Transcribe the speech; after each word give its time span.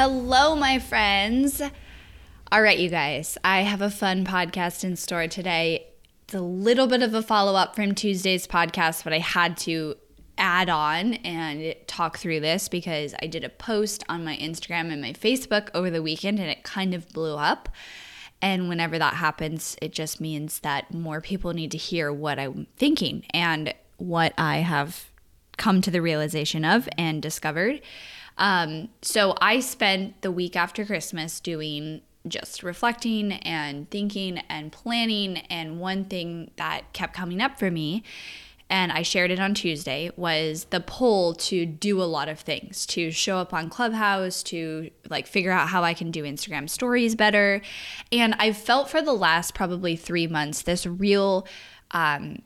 Hello, 0.00 0.54
my 0.54 0.78
friends. 0.78 1.60
All 2.52 2.62
right, 2.62 2.78
you 2.78 2.88
guys, 2.88 3.36
I 3.42 3.62
have 3.62 3.82
a 3.82 3.90
fun 3.90 4.24
podcast 4.24 4.84
in 4.84 4.94
store 4.94 5.26
today. 5.26 5.88
It's 6.22 6.34
a 6.34 6.40
little 6.40 6.86
bit 6.86 7.02
of 7.02 7.14
a 7.14 7.20
follow 7.20 7.56
up 7.56 7.74
from 7.74 7.96
Tuesday's 7.96 8.46
podcast, 8.46 9.02
but 9.02 9.12
I 9.12 9.18
had 9.18 9.56
to 9.56 9.96
add 10.38 10.70
on 10.70 11.14
and 11.14 11.74
talk 11.88 12.16
through 12.16 12.38
this 12.38 12.68
because 12.68 13.12
I 13.20 13.26
did 13.26 13.42
a 13.42 13.48
post 13.48 14.04
on 14.08 14.24
my 14.24 14.36
Instagram 14.36 14.92
and 14.92 15.02
my 15.02 15.14
Facebook 15.14 15.68
over 15.74 15.90
the 15.90 16.00
weekend 16.00 16.38
and 16.38 16.48
it 16.48 16.62
kind 16.62 16.94
of 16.94 17.08
blew 17.08 17.34
up. 17.34 17.68
And 18.40 18.68
whenever 18.68 19.00
that 19.00 19.14
happens, 19.14 19.76
it 19.82 19.90
just 19.90 20.20
means 20.20 20.60
that 20.60 20.94
more 20.94 21.20
people 21.20 21.52
need 21.54 21.72
to 21.72 21.76
hear 21.76 22.12
what 22.12 22.38
I'm 22.38 22.68
thinking 22.76 23.24
and 23.30 23.74
what 23.96 24.32
I 24.38 24.58
have 24.58 25.06
come 25.56 25.82
to 25.82 25.90
the 25.90 26.00
realization 26.00 26.64
of 26.64 26.88
and 26.96 27.20
discovered. 27.20 27.80
Um, 28.38 28.88
so 29.02 29.34
I 29.40 29.60
spent 29.60 30.22
the 30.22 30.30
week 30.30 30.56
after 30.56 30.84
Christmas 30.84 31.40
doing 31.40 32.00
just 32.26 32.62
reflecting 32.62 33.32
and 33.32 33.90
thinking 33.90 34.38
and 34.48 34.70
planning. 34.72 35.38
And 35.50 35.80
one 35.80 36.04
thing 36.04 36.50
that 36.56 36.92
kept 36.92 37.14
coming 37.14 37.40
up 37.40 37.58
for 37.58 37.70
me, 37.70 38.02
and 38.70 38.92
I 38.92 39.02
shared 39.02 39.30
it 39.30 39.40
on 39.40 39.54
Tuesday, 39.54 40.10
was 40.16 40.64
the 40.70 40.80
pull 40.80 41.34
to 41.34 41.64
do 41.64 42.02
a 42.02 42.04
lot 42.04 42.28
of 42.28 42.38
things, 42.38 42.86
to 42.86 43.10
show 43.10 43.38
up 43.38 43.54
on 43.54 43.70
Clubhouse, 43.70 44.42
to 44.44 44.90
like 45.08 45.26
figure 45.26 45.52
out 45.52 45.68
how 45.68 45.82
I 45.82 45.94
can 45.94 46.10
do 46.10 46.22
Instagram 46.22 46.68
stories 46.68 47.14
better. 47.14 47.62
And 48.12 48.34
I've 48.38 48.58
felt 48.58 48.90
for 48.90 49.00
the 49.02 49.14
last 49.14 49.54
probably 49.54 49.96
three 49.96 50.26
months 50.26 50.62
this 50.62 50.86
real, 50.86 51.46
um, 51.92 52.42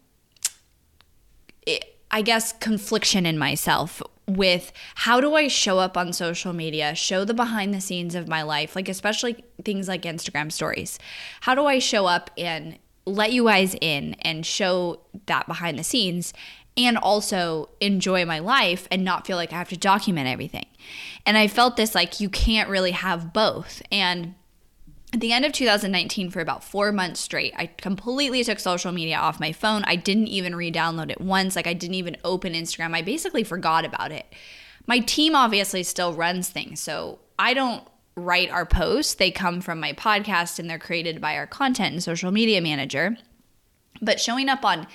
I 2.10 2.22
guess, 2.22 2.52
confliction 2.52 3.26
in 3.26 3.36
myself 3.36 4.02
with 4.26 4.72
how 4.94 5.20
do 5.20 5.34
I 5.34 5.48
show 5.48 5.78
up 5.78 5.96
on 5.96 6.12
social 6.12 6.52
media, 6.52 6.94
show 6.94 7.24
the 7.24 7.34
behind 7.34 7.74
the 7.74 7.80
scenes 7.80 8.14
of 8.14 8.28
my 8.28 8.42
life, 8.42 8.76
like 8.76 8.88
especially 8.88 9.44
things 9.64 9.88
like 9.88 10.02
Instagram 10.02 10.52
stories. 10.52 10.98
How 11.42 11.54
do 11.54 11.66
I 11.66 11.78
show 11.78 12.06
up 12.06 12.30
and 12.38 12.78
let 13.04 13.32
you 13.32 13.44
guys 13.44 13.74
in 13.80 14.14
and 14.22 14.46
show 14.46 15.00
that 15.26 15.46
behind 15.46 15.78
the 15.78 15.84
scenes 15.84 16.32
and 16.76 16.96
also 16.96 17.68
enjoy 17.80 18.24
my 18.24 18.38
life 18.38 18.88
and 18.90 19.04
not 19.04 19.26
feel 19.26 19.36
like 19.36 19.52
I 19.52 19.56
have 19.56 19.68
to 19.70 19.76
document 19.76 20.28
everything. 20.28 20.66
And 21.26 21.36
I 21.36 21.48
felt 21.48 21.76
this 21.76 21.94
like 21.94 22.20
you 22.20 22.28
can't 22.28 22.68
really 22.68 22.92
have 22.92 23.32
both. 23.32 23.82
And 23.90 24.34
at 25.12 25.20
the 25.20 25.32
end 25.32 25.44
of 25.44 25.52
2019 25.52 26.30
for 26.30 26.40
about 26.40 26.64
four 26.64 26.90
months 26.92 27.20
straight 27.20 27.52
i 27.56 27.66
completely 27.66 28.42
took 28.42 28.58
social 28.58 28.92
media 28.92 29.16
off 29.16 29.40
my 29.40 29.52
phone. 29.52 29.84
I 29.84 29.96
didn't 29.96 30.28
even 30.28 30.56
re-download 30.56 31.10
it 31.10 31.20
once. 31.20 31.56
Like 31.56 31.66
i 31.66 31.74
didn't 31.74 31.94
even 31.94 32.16
open 32.24 32.54
instagram. 32.54 32.94
I 32.94 33.02
basically 33.02 33.44
forgot 33.44 33.84
about 33.84 34.12
it. 34.12 34.26
My 34.86 34.98
team 34.98 35.34
obviously 35.34 35.82
still 35.82 36.12
runs 36.12 36.48
things 36.48 36.80
so 36.80 37.18
i 37.38 37.54
don't 37.54 37.84
write 38.14 38.50
our 38.50 38.66
posts. 38.66 39.14
They 39.14 39.30
come 39.30 39.60
from 39.60 39.80
my 39.80 39.92
podcast 39.94 40.58
and 40.58 40.68
they're 40.68 40.78
created 40.78 41.20
by 41.20 41.36
our 41.36 41.46
content 41.46 41.94
and 41.94 42.02
social 42.02 42.30
media 42.30 42.60
manager. 42.60 43.16
But 44.02 44.20
showing 44.20 44.48
up 44.48 44.64
on 44.64 44.86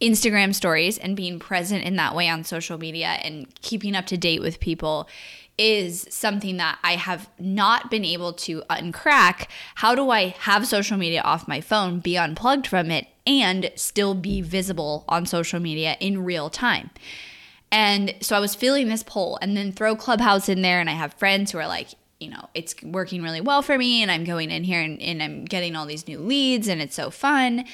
instagram 0.00 0.52
stories 0.52 0.98
and 0.98 1.16
being 1.16 1.38
present 1.38 1.84
in 1.84 1.96
that 1.96 2.16
way 2.16 2.28
on 2.28 2.42
social 2.42 2.76
media 2.76 3.06
and 3.22 3.48
keeping 3.62 3.94
up 3.94 4.06
to 4.06 4.16
date 4.16 4.40
with 4.40 4.58
people 4.58 5.08
is 5.56 6.06
something 6.10 6.56
that 6.56 6.78
I 6.82 6.96
have 6.96 7.28
not 7.38 7.90
been 7.90 8.04
able 8.04 8.32
to 8.32 8.62
uncrack. 8.70 9.46
How 9.76 9.94
do 9.94 10.10
I 10.10 10.34
have 10.40 10.66
social 10.66 10.96
media 10.96 11.20
off 11.22 11.46
my 11.46 11.60
phone, 11.60 12.00
be 12.00 12.16
unplugged 12.16 12.66
from 12.66 12.90
it, 12.90 13.06
and 13.26 13.70
still 13.76 14.14
be 14.14 14.40
visible 14.40 15.04
on 15.08 15.26
social 15.26 15.60
media 15.60 15.96
in 16.00 16.24
real 16.24 16.50
time? 16.50 16.90
And 17.70 18.14
so 18.20 18.36
I 18.36 18.40
was 18.40 18.54
feeling 18.54 18.88
this 18.88 19.02
pull, 19.02 19.38
and 19.42 19.56
then 19.56 19.72
throw 19.72 19.96
Clubhouse 19.96 20.48
in 20.48 20.62
there, 20.62 20.80
and 20.80 20.90
I 20.90 20.94
have 20.94 21.14
friends 21.14 21.52
who 21.52 21.58
are 21.58 21.66
like, 21.66 21.88
you 22.20 22.30
know, 22.30 22.48
it's 22.54 22.74
working 22.82 23.22
really 23.22 23.40
well 23.40 23.62
for 23.62 23.76
me, 23.76 24.02
and 24.02 24.10
I'm 24.10 24.24
going 24.24 24.50
in 24.50 24.64
here 24.64 24.80
and, 24.80 25.00
and 25.02 25.22
I'm 25.22 25.44
getting 25.44 25.76
all 25.76 25.86
these 25.86 26.08
new 26.08 26.18
leads, 26.18 26.68
and 26.68 26.80
it's 26.80 26.94
so 26.94 27.10
fun. 27.10 27.64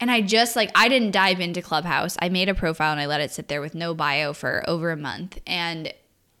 And 0.00 0.10
I 0.10 0.20
just 0.20 0.56
like, 0.56 0.72
I 0.74 0.88
didn't 0.88 1.12
dive 1.12 1.38
into 1.38 1.62
Clubhouse. 1.62 2.16
I 2.20 2.28
made 2.28 2.48
a 2.48 2.54
profile 2.54 2.90
and 2.90 3.00
I 3.00 3.06
let 3.06 3.20
it 3.20 3.30
sit 3.30 3.46
there 3.46 3.60
with 3.60 3.72
no 3.72 3.94
bio 3.94 4.32
for 4.32 4.64
over 4.68 4.90
a 4.90 4.96
month. 4.96 5.38
And 5.46 5.92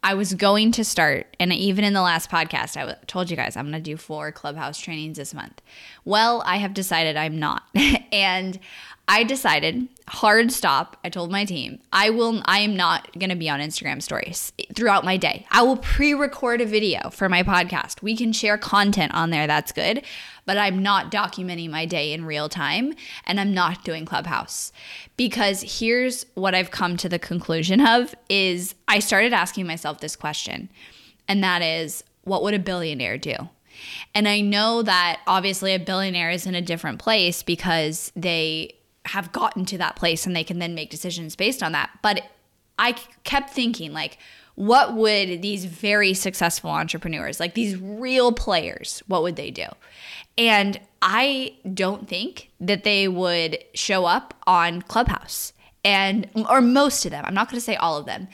I 0.04 0.14
was 0.14 0.34
going 0.34 0.72
to 0.72 0.84
start, 0.84 1.36
and 1.38 1.52
even 1.52 1.84
in 1.84 1.92
the 1.92 2.02
last 2.02 2.28
podcast, 2.28 2.76
I 2.76 2.96
told 3.06 3.30
you 3.30 3.36
guys 3.36 3.56
I'm 3.56 3.70
going 3.70 3.74
to 3.74 3.90
do 3.90 3.96
four 3.96 4.32
clubhouse 4.32 4.78
trainings 4.78 5.16
this 5.16 5.32
month. 5.32 5.62
Well, 6.04 6.42
I 6.44 6.56
have 6.56 6.74
decided 6.74 7.16
I'm 7.16 7.38
not. 7.38 7.62
and 8.12 8.58
I 9.12 9.24
decided 9.24 9.88
hard 10.08 10.50
stop. 10.50 10.96
I 11.04 11.10
told 11.10 11.30
my 11.30 11.44
team, 11.44 11.80
I 11.92 12.08
will 12.08 12.40
I 12.46 12.60
am 12.60 12.74
not 12.74 13.12
going 13.18 13.28
to 13.28 13.36
be 13.36 13.50
on 13.50 13.60
Instagram 13.60 14.00
stories 14.00 14.54
throughout 14.74 15.04
my 15.04 15.18
day. 15.18 15.46
I 15.50 15.60
will 15.62 15.76
pre-record 15.76 16.62
a 16.62 16.66
video 16.66 17.10
for 17.10 17.28
my 17.28 17.42
podcast. 17.42 18.00
We 18.00 18.16
can 18.16 18.32
share 18.32 18.56
content 18.56 19.12
on 19.12 19.28
there. 19.28 19.46
That's 19.46 19.70
good 19.70 20.02
but 20.44 20.58
I'm 20.58 20.82
not 20.82 21.12
documenting 21.12 21.70
my 21.70 21.86
day 21.86 22.12
in 22.12 22.24
real 22.24 22.48
time 22.48 22.94
and 23.26 23.38
I'm 23.38 23.54
not 23.54 23.84
doing 23.84 24.04
Clubhouse. 24.04 24.72
Because 25.16 25.78
here's 25.78 26.26
what 26.34 26.54
I've 26.54 26.70
come 26.70 26.96
to 26.98 27.08
the 27.08 27.18
conclusion 27.18 27.80
of 27.80 28.14
is 28.28 28.74
I 28.88 28.98
started 28.98 29.32
asking 29.32 29.66
myself 29.66 30.00
this 30.00 30.16
question. 30.16 30.68
And 31.28 31.42
that 31.44 31.62
is 31.62 32.02
what 32.22 32.42
would 32.42 32.54
a 32.54 32.58
billionaire 32.58 33.18
do? 33.18 33.34
And 34.14 34.28
I 34.28 34.40
know 34.40 34.82
that 34.82 35.20
obviously 35.26 35.74
a 35.74 35.78
billionaire 35.78 36.30
is 36.30 36.46
in 36.46 36.54
a 36.54 36.60
different 36.60 36.98
place 36.98 37.42
because 37.42 38.12
they 38.14 38.74
have 39.06 39.32
gotten 39.32 39.64
to 39.66 39.78
that 39.78 39.96
place 39.96 40.26
and 40.26 40.34
they 40.34 40.44
can 40.44 40.58
then 40.58 40.74
make 40.74 40.90
decisions 40.90 41.36
based 41.36 41.62
on 41.62 41.72
that. 41.72 41.90
But 42.02 42.22
I 42.78 42.92
kept 43.24 43.50
thinking 43.50 43.92
like 43.92 44.18
what 44.54 44.94
would 44.94 45.42
these 45.42 45.64
very 45.64 46.14
successful 46.14 46.70
entrepreneurs, 46.70 47.40
like 47.40 47.54
these 47.54 47.76
real 47.76 48.32
players, 48.32 49.02
what 49.06 49.22
would 49.22 49.36
they 49.36 49.50
do? 49.50 49.66
And 50.36 50.78
I 51.00 51.54
don't 51.72 52.08
think 52.08 52.50
that 52.60 52.84
they 52.84 53.08
would 53.08 53.58
show 53.74 54.04
up 54.04 54.34
on 54.46 54.82
Clubhouse 54.82 55.52
and 55.84 56.28
or 56.48 56.60
most 56.60 57.04
of 57.04 57.10
them. 57.10 57.24
I'm 57.26 57.34
not 57.34 57.48
going 57.48 57.58
to 57.58 57.64
say 57.64 57.76
all 57.76 57.98
of 57.98 58.06
them. 58.06 58.28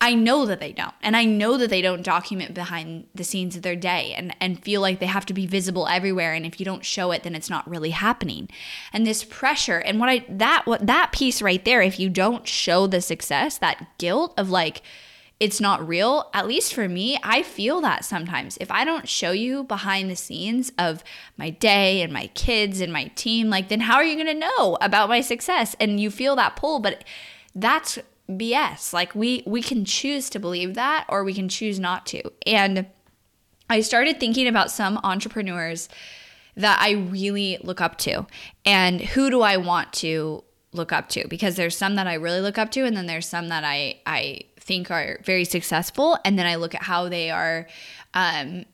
I 0.00 0.14
know 0.14 0.44
that 0.46 0.60
they 0.60 0.72
don't. 0.72 0.94
And 1.02 1.16
I 1.16 1.24
know 1.24 1.56
that 1.56 1.70
they 1.70 1.80
don't 1.80 2.02
document 2.02 2.52
behind 2.52 3.06
the 3.14 3.24
scenes 3.24 3.56
of 3.56 3.62
their 3.62 3.76
day 3.76 4.12
and, 4.14 4.36
and 4.38 4.62
feel 4.62 4.82
like 4.82 4.98
they 4.98 5.06
have 5.06 5.24
to 5.26 5.34
be 5.34 5.46
visible 5.46 5.88
everywhere. 5.88 6.34
And 6.34 6.44
if 6.44 6.60
you 6.60 6.66
don't 6.66 6.84
show 6.84 7.10
it, 7.10 7.22
then 7.22 7.34
it's 7.34 7.48
not 7.48 7.68
really 7.68 7.90
happening. 7.90 8.50
And 8.92 9.06
this 9.06 9.24
pressure 9.24 9.78
and 9.78 9.98
what 9.98 10.10
I 10.10 10.26
that 10.28 10.66
what 10.66 10.86
that 10.86 11.12
piece 11.12 11.40
right 11.40 11.64
there, 11.64 11.80
if 11.80 11.98
you 11.98 12.10
don't 12.10 12.46
show 12.46 12.86
the 12.86 13.00
success, 13.00 13.56
that 13.58 13.96
guilt 13.96 14.34
of 14.36 14.50
like, 14.50 14.82
it's 15.40 15.60
not 15.60 15.86
real, 15.86 16.30
at 16.34 16.46
least 16.46 16.74
for 16.74 16.88
me, 16.88 17.18
I 17.22 17.42
feel 17.42 17.80
that 17.80 18.04
sometimes. 18.04 18.56
If 18.60 18.70
I 18.70 18.84
don't 18.84 19.08
show 19.08 19.32
you 19.32 19.64
behind 19.64 20.10
the 20.10 20.16
scenes 20.16 20.70
of 20.78 21.02
my 21.36 21.50
day 21.50 22.02
and 22.02 22.12
my 22.12 22.28
kids 22.34 22.80
and 22.80 22.92
my 22.92 23.06
team, 23.14 23.48
like 23.48 23.68
then 23.68 23.80
how 23.80 23.96
are 23.96 24.04
you 24.04 24.22
to 24.24 24.34
know 24.34 24.76
about 24.80 25.08
my 25.08 25.20
success? 25.20 25.74
And 25.80 25.98
you 25.98 26.10
feel 26.10 26.36
that 26.36 26.56
pull, 26.56 26.78
but 26.78 27.04
that's 27.54 27.98
BS. 28.28 28.92
Like 28.92 29.14
we 29.14 29.42
we 29.46 29.62
can 29.62 29.84
choose 29.84 30.30
to 30.30 30.38
believe 30.38 30.74
that 30.74 31.06
or 31.08 31.24
we 31.24 31.34
can 31.34 31.48
choose 31.48 31.78
not 31.78 32.06
to. 32.06 32.22
And 32.46 32.86
I 33.68 33.80
started 33.80 34.20
thinking 34.20 34.46
about 34.46 34.70
some 34.70 34.98
entrepreneurs 35.02 35.88
that 36.56 36.78
I 36.80 36.92
really 36.92 37.58
look 37.62 37.80
up 37.80 37.98
to 37.98 38.26
and 38.64 39.00
who 39.00 39.30
do 39.30 39.42
I 39.42 39.56
want 39.56 39.92
to 39.94 40.44
look 40.72 40.92
up 40.92 41.08
to 41.08 41.26
because 41.28 41.56
there's 41.56 41.76
some 41.76 41.94
that 41.96 42.06
I 42.06 42.14
really 42.14 42.40
look 42.40 42.58
up 42.58 42.70
to 42.72 42.84
and 42.84 42.96
then 42.96 43.06
there's 43.06 43.26
some 43.26 43.48
that 43.48 43.64
I 43.64 44.00
I 44.06 44.40
think 44.64 44.90
are 44.90 45.20
very 45.22 45.44
successful, 45.44 46.18
and 46.24 46.38
then 46.38 46.46
I 46.46 46.56
look 46.56 46.74
at 46.74 46.82
how 46.82 47.08
they 47.08 47.30
are 47.30 47.66
um, 48.14 48.64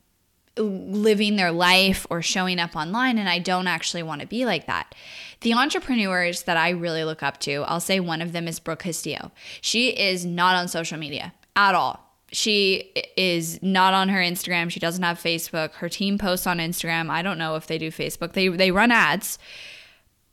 living 0.61 1.37
their 1.37 1.53
life 1.53 2.07
or 2.11 2.23
showing 2.23 2.59
up 2.59 2.77
online, 2.77 3.19
and 3.19 3.29
I 3.29 3.39
don't 3.39 3.67
actually 3.67 4.03
want 4.03 4.21
to 4.21 4.27
be 4.27 4.45
like 4.45 4.67
that. 4.67 4.95
The 5.41 5.55
entrepreneurs 5.55 6.43
that 6.43 6.57
I 6.57 6.71
really 6.71 7.05
look 7.05 7.23
up 7.23 7.41
to, 7.41 7.63
I'll 7.63 7.81
say 7.81 8.01
one 8.01 8.21
of 8.21 8.33
them 8.33 8.47
is 8.47 8.61
Brooke 8.61 8.81
Castillo. 8.81 9.33
She 9.61 9.89
is 9.89 10.25
not 10.27 10.55
on 10.55 10.69
social 10.69 10.99
media 10.99 11.33
at 11.57 11.75
all. 11.75 12.07
She 12.33 12.93
is 13.17 13.61
not 13.63 13.93
on 13.93 14.09
her 14.09 14.21
Instagram. 14.21 14.71
She 14.71 14.81
doesn't 14.81 15.03
have 15.03 15.19
Facebook. 15.19 15.73
Her 15.75 15.89
team 15.89 16.17
posts 16.19 16.47
on 16.47 16.59
Instagram. 16.59 17.11
I 17.11 17.23
don't 17.23 17.39
know 17.39 17.57
if 17.57 17.67
they 17.67 17.79
do 17.79 17.91
Facebook. 17.91 18.35
They 18.35 18.49
they 18.49 18.71
run 18.71 18.93
ads. 18.93 19.39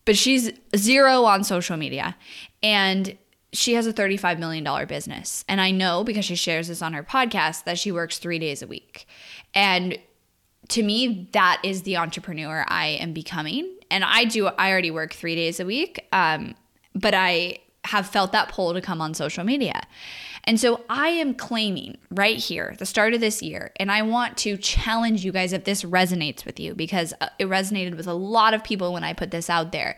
But 0.05 0.15
she's 0.15 0.51
zero 0.75 1.23
on 1.23 1.43
social 1.43 1.75
media. 1.75 2.15
And 2.63 3.17
she 3.51 3.73
has 3.73 3.87
a 3.87 3.93
$35 3.93 4.39
million 4.39 4.87
business. 4.87 5.43
And 5.47 5.59
I 5.59 5.71
know 5.71 6.03
because 6.03 6.25
she 6.25 6.35
shares 6.35 6.67
this 6.67 6.81
on 6.81 6.93
her 6.93 7.03
podcast 7.03 7.63
that 7.63 7.79
she 7.79 7.91
works 7.91 8.17
three 8.17 8.39
days 8.39 8.61
a 8.61 8.67
week. 8.67 9.07
And 9.53 9.97
to 10.69 10.83
me, 10.83 11.29
that 11.31 11.61
is 11.63 11.83
the 11.83 11.97
entrepreneur 11.97 12.65
I 12.67 12.87
am 12.99 13.13
becoming. 13.13 13.73
And 13.89 14.03
I 14.03 14.25
do, 14.25 14.47
I 14.47 14.71
already 14.71 14.91
work 14.91 15.13
three 15.13 15.35
days 15.35 15.59
a 15.59 15.65
week, 15.65 16.05
um, 16.11 16.55
but 16.93 17.13
I 17.13 17.59
have 17.85 18.07
felt 18.07 18.33
that 18.33 18.49
pull 18.49 18.73
to 18.73 18.81
come 18.81 19.01
on 19.01 19.13
social 19.13 19.43
media. 19.43 19.81
And 20.43 20.59
so 20.59 20.83
I 20.89 21.09
am 21.09 21.33
claiming 21.33 21.97
right 22.09 22.37
here, 22.37 22.75
the 22.79 22.85
start 22.85 23.13
of 23.13 23.19
this 23.19 23.41
year, 23.41 23.71
and 23.77 23.91
I 23.91 24.01
want 24.01 24.37
to 24.37 24.57
challenge 24.57 25.23
you 25.25 25.31
guys 25.31 25.51
if 25.53 25.65
this 25.65 25.83
resonates 25.83 26.45
with 26.45 26.59
you 26.59 26.73
because 26.73 27.13
uh, 27.19 27.27
it 27.37 27.47
resonated 27.47 27.97
with 27.97 28.07
a 28.07 28.13
lot 28.13 28.53
of 28.53 28.63
people 28.63 28.93
when 28.93 29.03
I 29.03 29.13
put 29.13 29.31
this 29.31 29.49
out 29.49 29.71
there 29.71 29.97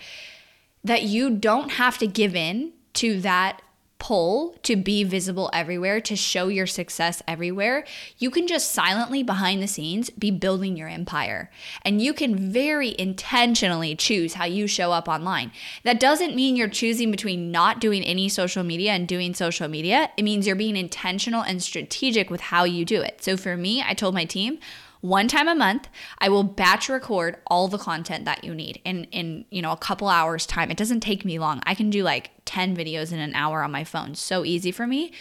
that 0.83 1.03
you 1.03 1.29
don't 1.29 1.73
have 1.73 1.97
to 1.99 2.07
give 2.07 2.35
in 2.35 2.73
to 2.93 3.21
that 3.21 3.61
pull 4.09 4.55
to 4.63 4.75
be 4.75 5.03
visible 5.03 5.51
everywhere, 5.53 6.01
to 6.01 6.15
show 6.15 6.47
your 6.47 6.65
success 6.65 7.21
everywhere, 7.27 7.85
you 8.17 8.31
can 8.31 8.47
just 8.47 8.71
silently 8.71 9.21
behind 9.21 9.61
the 9.61 9.67
scenes 9.67 10.09
be 10.09 10.31
building 10.31 10.75
your 10.75 10.87
empire. 10.87 11.51
And 11.85 12.01
you 12.01 12.11
can 12.11 12.35
very 12.51 12.95
intentionally 12.97 13.95
choose 13.95 14.33
how 14.33 14.45
you 14.45 14.65
show 14.65 14.91
up 14.93 15.07
online. 15.07 15.51
That 15.83 15.99
doesn't 15.99 16.35
mean 16.35 16.55
you're 16.55 16.67
choosing 16.69 17.11
between 17.11 17.51
not 17.51 17.79
doing 17.79 18.01
any 18.01 18.29
social 18.29 18.63
media 18.63 18.93
and 18.93 19.07
doing 19.07 19.35
social 19.35 19.67
media. 19.67 20.09
It 20.17 20.23
means 20.23 20.47
you're 20.47 20.55
being 20.55 20.75
intentional 20.75 21.43
and 21.43 21.61
strategic 21.61 22.31
with 22.31 22.41
how 22.41 22.63
you 22.63 22.85
do 22.85 23.03
it. 23.03 23.23
So 23.23 23.37
for 23.37 23.55
me, 23.55 23.83
I 23.87 23.93
told 23.93 24.15
my 24.15 24.25
team, 24.25 24.57
one 25.01 25.27
time 25.27 25.47
a 25.47 25.55
month 25.55 25.87
i 26.19 26.27
will 26.29 26.43
batch 26.43 26.89
record 26.89 27.37
all 27.47 27.67
the 27.67 27.77
content 27.77 28.25
that 28.25 28.43
you 28.43 28.53
need 28.53 28.81
in 28.83 29.05
in 29.05 29.45
you 29.49 29.61
know 29.61 29.71
a 29.71 29.77
couple 29.77 30.07
hours 30.07 30.45
time 30.45 30.69
it 30.69 30.77
doesn't 30.77 30.99
take 30.99 31.23
me 31.23 31.39
long 31.39 31.61
i 31.65 31.73
can 31.73 31.89
do 31.89 32.03
like 32.03 32.31
10 32.45 32.75
videos 32.75 33.11
in 33.11 33.19
an 33.19 33.33
hour 33.35 33.63
on 33.63 33.71
my 33.71 33.83
phone 33.83 34.15
so 34.15 34.43
easy 34.43 34.71
for 34.71 34.85
me 34.85 35.11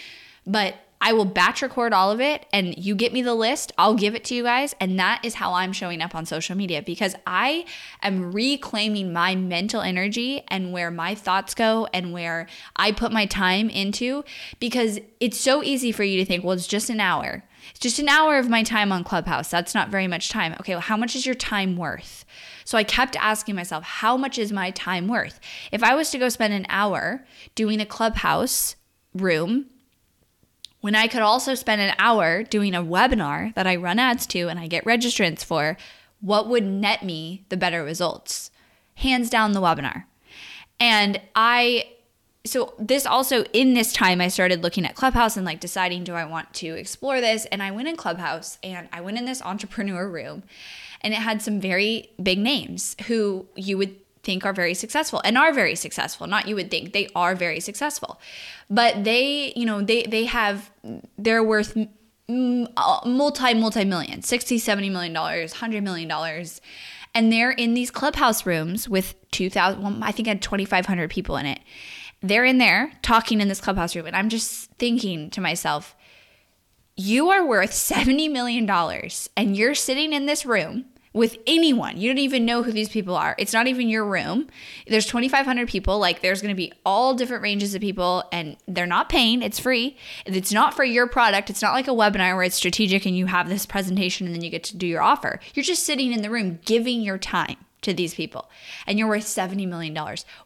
but 0.46 0.74
I 1.00 1.12
will 1.12 1.24
batch 1.24 1.62
record 1.62 1.92
all 1.92 2.10
of 2.10 2.20
it 2.20 2.46
and 2.52 2.76
you 2.76 2.94
get 2.94 3.12
me 3.12 3.22
the 3.22 3.34
list, 3.34 3.72
I'll 3.78 3.94
give 3.94 4.14
it 4.14 4.24
to 4.24 4.34
you 4.34 4.42
guys. 4.42 4.74
And 4.80 4.98
that 4.98 5.20
is 5.24 5.34
how 5.34 5.52
I'm 5.52 5.72
showing 5.72 6.02
up 6.02 6.14
on 6.14 6.26
social 6.26 6.56
media 6.56 6.82
because 6.82 7.14
I 7.26 7.66
am 8.02 8.32
reclaiming 8.32 9.12
my 9.12 9.36
mental 9.36 9.80
energy 9.80 10.42
and 10.48 10.72
where 10.72 10.90
my 10.90 11.14
thoughts 11.14 11.54
go 11.54 11.86
and 11.92 12.12
where 12.12 12.48
I 12.74 12.92
put 12.92 13.12
my 13.12 13.26
time 13.26 13.70
into 13.70 14.24
because 14.58 14.98
it's 15.20 15.38
so 15.38 15.62
easy 15.62 15.92
for 15.92 16.02
you 16.02 16.18
to 16.18 16.24
think, 16.24 16.42
well, 16.42 16.54
it's 16.54 16.66
just 16.66 16.90
an 16.90 17.00
hour. 17.00 17.44
It's 17.70 17.80
just 17.80 17.98
an 17.98 18.08
hour 18.08 18.38
of 18.38 18.48
my 18.48 18.62
time 18.62 18.92
on 18.92 19.04
Clubhouse. 19.04 19.50
That's 19.50 19.74
not 19.74 19.90
very 19.90 20.06
much 20.06 20.28
time. 20.28 20.54
Okay, 20.60 20.72
well, 20.72 20.80
how 20.80 20.96
much 20.96 21.14
is 21.14 21.26
your 21.26 21.34
time 21.34 21.76
worth? 21.76 22.24
So 22.64 22.76
I 22.76 22.84
kept 22.84 23.16
asking 23.16 23.54
myself, 23.54 23.84
how 23.84 24.16
much 24.16 24.38
is 24.38 24.52
my 24.52 24.70
time 24.70 25.08
worth? 25.08 25.40
If 25.72 25.82
I 25.82 25.94
was 25.94 26.10
to 26.10 26.18
go 26.18 26.28
spend 26.28 26.52
an 26.52 26.66
hour 26.68 27.24
doing 27.54 27.80
a 27.80 27.86
Clubhouse 27.86 28.76
room, 29.14 29.66
when 30.80 30.94
I 30.94 31.08
could 31.08 31.22
also 31.22 31.54
spend 31.54 31.80
an 31.80 31.94
hour 31.98 32.42
doing 32.42 32.74
a 32.74 32.82
webinar 32.82 33.54
that 33.54 33.66
I 33.66 33.76
run 33.76 33.98
ads 33.98 34.26
to 34.28 34.48
and 34.48 34.60
I 34.60 34.66
get 34.66 34.84
registrants 34.84 35.44
for, 35.44 35.76
what 36.20 36.48
would 36.48 36.64
net 36.64 37.04
me 37.04 37.44
the 37.48 37.56
better 37.56 37.82
results? 37.82 38.50
Hands 38.96 39.28
down, 39.28 39.52
the 39.52 39.60
webinar. 39.60 40.04
And 40.80 41.20
I 41.34 41.90
so 42.46 42.74
this 42.78 43.06
also 43.06 43.44
in 43.52 43.74
this 43.74 43.92
time 43.92 44.20
I 44.20 44.28
started 44.28 44.62
looking 44.62 44.86
at 44.86 44.94
Clubhouse 44.94 45.36
and 45.36 45.44
like 45.44 45.60
deciding 45.60 46.04
do 46.04 46.14
I 46.14 46.24
want 46.24 46.52
to 46.54 46.68
explore 46.74 47.20
this? 47.20 47.44
And 47.46 47.62
I 47.62 47.70
went 47.70 47.88
in 47.88 47.96
Clubhouse 47.96 48.58
and 48.62 48.88
I 48.92 49.00
went 49.00 49.18
in 49.18 49.24
this 49.24 49.42
entrepreneur 49.42 50.08
room 50.08 50.42
and 51.00 51.12
it 51.12 51.18
had 51.18 51.42
some 51.42 51.60
very 51.60 52.10
big 52.22 52.38
names 52.38 52.96
who 53.06 53.46
you 53.54 53.76
would 53.78 53.96
think 54.22 54.44
are 54.44 54.52
very 54.52 54.74
successful 54.74 55.20
and 55.24 55.38
are 55.38 55.52
very 55.52 55.74
successful 55.74 56.26
not 56.26 56.48
you 56.48 56.54
would 56.54 56.70
think 56.70 56.92
they 56.92 57.08
are 57.14 57.34
very 57.34 57.60
successful. 57.60 58.20
But 58.70 59.04
they 59.04 59.52
you 59.54 59.66
know 59.66 59.82
they 59.82 60.04
they 60.04 60.24
have 60.24 60.70
they're 61.18 61.44
worth 61.44 61.76
multi 62.28 63.54
multi 63.54 63.84
million 63.84 64.22
60 64.22 64.58
70 64.58 64.90
million 64.90 65.12
dollars 65.12 65.52
100 65.52 65.82
million 65.82 66.08
dollars. 66.08 66.60
And 67.14 67.32
they're 67.32 67.50
in 67.50 67.74
these 67.74 67.90
clubhouse 67.90 68.46
rooms 68.46 68.88
with 68.88 69.14
2000 69.32 70.02
i 70.02 70.12
think 70.12 70.28
I 70.28 70.32
had 70.32 70.42
2500 70.42 71.10
people 71.10 71.36
in 71.36 71.46
it 71.46 71.60
they're 72.20 72.44
in 72.44 72.58
there 72.58 72.92
talking 73.02 73.40
in 73.40 73.48
this 73.48 73.60
clubhouse 73.60 73.94
room, 73.94 74.06
and 74.06 74.16
I'm 74.16 74.28
just 74.28 74.70
thinking 74.72 75.30
to 75.30 75.40
myself, 75.40 75.94
you 76.96 77.30
are 77.30 77.46
worth 77.46 77.70
$70 77.70 78.30
million 78.30 78.68
and 79.36 79.56
you're 79.56 79.74
sitting 79.74 80.12
in 80.12 80.26
this 80.26 80.44
room 80.44 80.86
with 81.12 81.38
anyone. 81.46 81.96
You 81.96 82.10
don't 82.10 82.18
even 82.18 82.44
know 82.44 82.62
who 82.62 82.72
these 82.72 82.88
people 82.88 83.16
are. 83.16 83.34
It's 83.38 83.52
not 83.52 83.66
even 83.66 83.88
your 83.88 84.04
room. 84.04 84.48
There's 84.86 85.06
2,500 85.06 85.68
people. 85.68 85.98
Like, 85.98 86.22
there's 86.22 86.42
going 86.42 86.54
to 86.54 86.56
be 86.56 86.72
all 86.84 87.14
different 87.14 87.42
ranges 87.42 87.74
of 87.74 87.80
people, 87.80 88.24
and 88.32 88.56
they're 88.66 88.86
not 88.86 89.08
paying. 89.08 89.42
It's 89.42 89.58
free. 89.58 89.96
It's 90.26 90.52
not 90.52 90.74
for 90.74 90.84
your 90.84 91.06
product. 91.06 91.50
It's 91.50 91.62
not 91.62 91.72
like 91.72 91.88
a 91.88 91.92
webinar 91.92 92.34
where 92.34 92.44
it's 92.44 92.56
strategic 92.56 93.06
and 93.06 93.16
you 93.16 93.26
have 93.26 93.48
this 93.48 93.64
presentation 93.64 94.26
and 94.26 94.34
then 94.34 94.42
you 94.42 94.50
get 94.50 94.64
to 94.64 94.76
do 94.76 94.86
your 94.86 95.02
offer. 95.02 95.40
You're 95.54 95.64
just 95.64 95.84
sitting 95.84 96.12
in 96.12 96.22
the 96.22 96.30
room 96.30 96.58
giving 96.64 97.00
your 97.00 97.18
time 97.18 97.56
to 97.82 97.94
these 97.94 98.14
people 98.14 98.50
and 98.86 98.98
you're 98.98 99.08
worth 99.08 99.24
$70 99.24 99.66
million. 99.68 99.96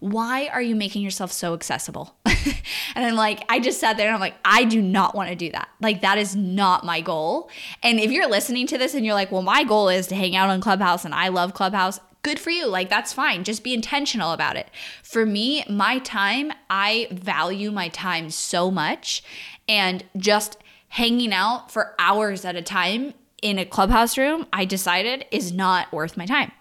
Why 0.00 0.48
are 0.48 0.62
you 0.62 0.74
making 0.74 1.02
yourself 1.02 1.32
so 1.32 1.54
accessible? 1.54 2.16
and 2.26 3.04
I'm 3.04 3.14
like, 3.14 3.44
I 3.48 3.60
just 3.60 3.80
sat 3.80 3.96
there 3.96 4.06
and 4.06 4.14
I'm 4.14 4.20
like, 4.20 4.34
I 4.44 4.64
do 4.64 4.82
not 4.82 5.14
want 5.14 5.30
to 5.30 5.36
do 5.36 5.50
that. 5.52 5.68
Like, 5.80 6.02
that 6.02 6.18
is 6.18 6.36
not 6.36 6.84
my 6.84 7.00
goal. 7.00 7.50
And 7.82 7.98
if 7.98 8.10
you're 8.10 8.28
listening 8.28 8.66
to 8.68 8.78
this 8.78 8.94
and 8.94 9.04
you're 9.04 9.14
like, 9.14 9.32
well, 9.32 9.42
my 9.42 9.64
goal 9.64 9.88
is 9.88 10.06
to 10.08 10.14
hang 10.14 10.36
out 10.36 10.50
on 10.50 10.60
Clubhouse 10.60 11.04
and 11.04 11.14
I 11.14 11.28
love 11.28 11.54
Clubhouse, 11.54 12.00
good 12.22 12.38
for 12.38 12.50
you. 12.50 12.66
Like, 12.66 12.90
that's 12.90 13.12
fine. 13.12 13.44
Just 13.44 13.64
be 13.64 13.74
intentional 13.74 14.32
about 14.32 14.56
it. 14.56 14.68
For 15.02 15.24
me, 15.26 15.64
my 15.68 15.98
time, 16.00 16.52
I 16.70 17.08
value 17.10 17.70
my 17.70 17.88
time 17.88 18.30
so 18.30 18.70
much. 18.70 19.22
And 19.68 20.04
just 20.16 20.58
hanging 20.88 21.32
out 21.32 21.70
for 21.70 21.94
hours 21.98 22.44
at 22.44 22.56
a 22.56 22.62
time 22.62 23.14
in 23.42 23.58
a 23.58 23.64
clubhouse 23.64 24.16
room, 24.16 24.46
I 24.52 24.64
decided 24.64 25.26
is 25.30 25.52
not 25.52 25.92
worth 25.92 26.16
my 26.16 26.26
time. 26.26 26.52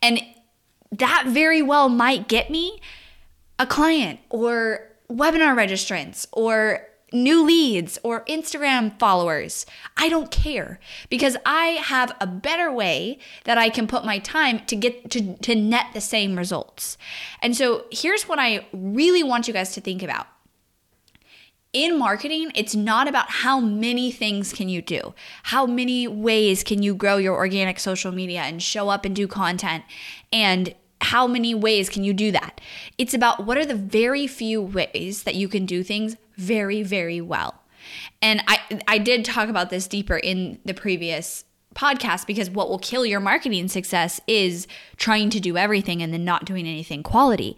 And 0.00 0.20
that 0.92 1.24
very 1.28 1.62
well 1.62 1.88
might 1.88 2.28
get 2.28 2.50
me 2.50 2.80
a 3.58 3.66
client 3.66 4.20
or 4.30 4.88
webinar 5.10 5.54
registrants 5.54 6.26
or 6.32 6.86
new 7.12 7.44
leads 7.44 7.98
or 8.02 8.24
Instagram 8.26 8.96
followers. 8.98 9.66
I 9.96 10.08
don't 10.08 10.30
care 10.30 10.78
because 11.08 11.36
I 11.44 11.78
have 11.82 12.16
a 12.20 12.26
better 12.26 12.70
way 12.70 13.18
that 13.44 13.58
I 13.58 13.68
can 13.68 13.86
put 13.86 14.04
my 14.04 14.18
time 14.18 14.64
to 14.66 14.76
get 14.76 15.10
to, 15.10 15.36
to 15.36 15.54
net 15.54 15.86
the 15.92 16.00
same 16.00 16.36
results. 16.36 16.96
And 17.42 17.56
so 17.56 17.84
here's 17.90 18.28
what 18.28 18.38
I 18.38 18.66
really 18.72 19.22
want 19.22 19.48
you 19.48 19.54
guys 19.54 19.72
to 19.74 19.80
think 19.80 20.02
about 20.02 20.26
in 21.72 21.98
marketing, 21.98 22.50
it's 22.54 22.74
not 22.74 23.06
about 23.06 23.30
how 23.30 23.60
many 23.60 24.10
things 24.10 24.52
can 24.52 24.68
you 24.68 24.82
do. 24.82 25.14
How 25.44 25.66
many 25.66 26.08
ways 26.08 26.64
can 26.64 26.82
you 26.82 26.94
grow 26.94 27.16
your 27.16 27.36
organic 27.36 27.78
social 27.78 28.10
media 28.10 28.42
and 28.42 28.62
show 28.62 28.88
up 28.88 29.04
and 29.04 29.14
do 29.14 29.28
content 29.28 29.84
and 30.32 30.74
how 31.02 31.26
many 31.26 31.54
ways 31.54 31.88
can 31.88 32.04
you 32.04 32.12
do 32.12 32.32
that? 32.32 32.60
It's 32.98 33.14
about 33.14 33.46
what 33.46 33.56
are 33.56 33.64
the 33.64 33.74
very 33.74 34.26
few 34.26 34.60
ways 34.60 35.22
that 35.22 35.34
you 35.34 35.48
can 35.48 35.64
do 35.64 35.82
things 35.82 36.16
very 36.36 36.82
very 36.82 37.20
well. 37.20 37.62
And 38.20 38.42
I 38.46 38.58
I 38.86 38.98
did 38.98 39.24
talk 39.24 39.48
about 39.48 39.70
this 39.70 39.86
deeper 39.86 40.16
in 40.16 40.58
the 40.64 40.74
previous 40.74 41.44
podcast 41.74 42.26
because 42.26 42.50
what 42.50 42.68
will 42.68 42.80
kill 42.80 43.06
your 43.06 43.20
marketing 43.20 43.68
success 43.68 44.20
is 44.26 44.66
trying 44.96 45.30
to 45.30 45.38
do 45.38 45.56
everything 45.56 46.02
and 46.02 46.12
then 46.12 46.24
not 46.24 46.44
doing 46.44 46.66
anything 46.66 47.02
quality. 47.02 47.56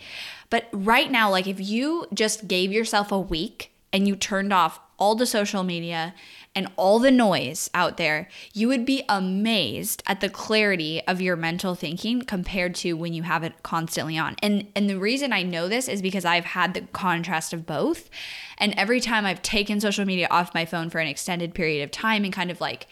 But 0.51 0.69
right 0.71 1.11
now 1.11 1.31
like 1.31 1.47
if 1.47 1.59
you 1.59 2.07
just 2.13 2.47
gave 2.47 2.71
yourself 2.71 3.11
a 3.11 3.19
week 3.19 3.72
and 3.93 4.09
you 4.09 4.17
turned 4.17 4.53
off 4.53 4.81
all 4.99 5.15
the 5.15 5.27
social 5.27 5.65
media 5.65 6.15
and 6.55 6.69
all 6.77 6.99
the 6.99 7.11
noise 7.11 7.69
out 7.75 7.97
there, 7.97 8.29
you 8.53 8.69
would 8.69 8.85
be 8.85 9.05
amazed 9.09 10.03
at 10.07 10.21
the 10.21 10.29
clarity 10.29 11.03
of 11.09 11.21
your 11.21 11.35
mental 11.35 11.75
thinking 11.75 12.23
compared 12.23 12.75
to 12.75 12.93
when 12.93 13.13
you 13.13 13.23
have 13.23 13.43
it 13.43 13.63
constantly 13.63 14.19
on. 14.19 14.37
And 14.43 14.69
and 14.77 14.89
the 14.89 14.99
reason 14.99 15.33
I 15.33 15.43
know 15.43 15.69
this 15.69 15.89
is 15.89 16.03
because 16.03 16.25
I've 16.25 16.45
had 16.45 16.75
the 16.75 16.83
contrast 16.93 17.53
of 17.53 17.67
both. 17.67 18.11
And 18.59 18.75
every 18.77 19.01
time 19.01 19.27
I've 19.27 19.43
taken 19.43 19.81
social 19.81 20.05
media 20.05 20.29
off 20.31 20.55
my 20.55 20.65
phone 20.65 20.91
for 20.91 20.99
an 20.99 21.09
extended 21.09 21.55
period 21.55 21.83
of 21.83 21.91
time 21.91 22.23
and 22.25 22.33
kind 22.33 22.51
of 22.51 22.61
like 22.61 22.87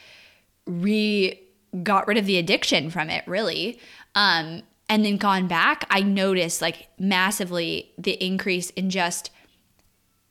re 0.67 1.39
got 1.83 2.09
rid 2.09 2.19
of 2.19 2.27
the 2.27 2.39
addiction 2.39 2.91
from 2.91 3.11
it, 3.11 3.23
really. 3.27 3.79
Um 4.15 4.63
and 4.89 5.05
then 5.05 5.19
gone 5.19 5.47
back, 5.47 5.87
I 5.91 6.01
noticed 6.01 6.61
like 6.61 6.89
massively 6.99 7.93
the 7.97 8.15
increase 8.25 8.71
in 8.71 8.91
just 8.91 9.31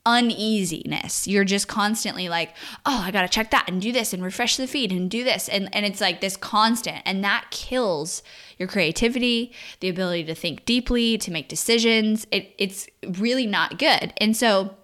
uneasiness. 0.06 1.28
You're 1.28 1.44
just 1.44 1.68
constantly 1.68 2.28
like, 2.28 2.54
oh, 2.86 3.02
I 3.04 3.10
gotta 3.10 3.28
check 3.28 3.50
that 3.50 3.66
and 3.68 3.80
do 3.80 3.92
this 3.92 4.12
and 4.12 4.22
refresh 4.22 4.56
the 4.56 4.66
feed 4.66 4.92
and 4.92 5.10
do 5.10 5.24
this. 5.24 5.48
And, 5.48 5.68
and 5.74 5.84
it's 5.84 6.00
like 6.00 6.20
this 6.20 6.36
constant, 6.36 7.02
and 7.04 7.22
that 7.24 7.46
kills 7.50 8.22
your 8.58 8.68
creativity, 8.68 9.52
the 9.80 9.88
ability 9.88 10.24
to 10.24 10.34
think 10.34 10.64
deeply, 10.64 11.18
to 11.18 11.30
make 11.30 11.48
decisions. 11.48 12.26
It, 12.30 12.54
it's 12.58 12.88
really 13.18 13.46
not 13.46 13.78
good. 13.78 14.12
And 14.18 14.36
so 14.36 14.76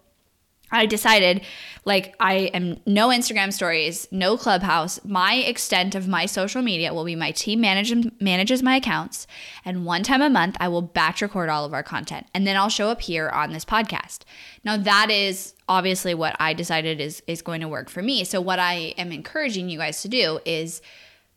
I 0.71 0.87
decided 0.87 1.43
like 1.85 2.17
I 2.19 2.51
am 2.53 2.81
no 2.87 3.09
Instagram 3.09 3.53
stories, 3.53 4.09
no 4.11 4.37
Clubhouse. 4.37 4.99
My 5.05 5.35
extent 5.35 5.95
of 5.95 6.09
my 6.09 6.27
social 6.27 6.61
media 6.61 6.93
will 6.93 7.05
be 7.05 7.15
my 7.15 7.31
team 7.31 7.61
manages 7.61 8.07
manages 8.21 8.63
my 8.63 8.77
accounts, 8.77 9.27
and 9.65 9.85
one 9.85 10.03
time 10.03 10.23
a 10.23 10.29
month 10.29 10.57
I 10.59 10.69
will 10.69 10.83
batch 10.83 11.23
record 11.23 11.49
all 11.49 11.65
of 11.65 11.73
our 11.73 11.85
content, 11.85 12.27
and 12.35 12.47
then 12.47 12.57
I'll 12.57 12.69
show 12.69 12.89
up 12.89 13.03
here 13.03 13.29
on 13.29 13.53
this 13.53 13.65
podcast. 13.65 14.21
Now 14.65 14.77
that 14.77 15.11
is 15.11 15.55
obviously 15.69 16.15
what 16.15 16.35
I 16.41 16.53
decided 16.53 17.01
is 17.01 17.23
is 17.27 17.43
going 17.43 17.61
to 17.61 17.69
work 17.69 17.89
for 17.89 18.03
me. 18.03 18.25
So 18.25 18.41
what 18.41 18.59
I 18.59 18.95
am 18.99 19.13
encouraging 19.13 19.69
you 19.69 19.79
guys 19.79 20.03
to 20.03 20.09
do 20.09 20.41
is 20.45 20.83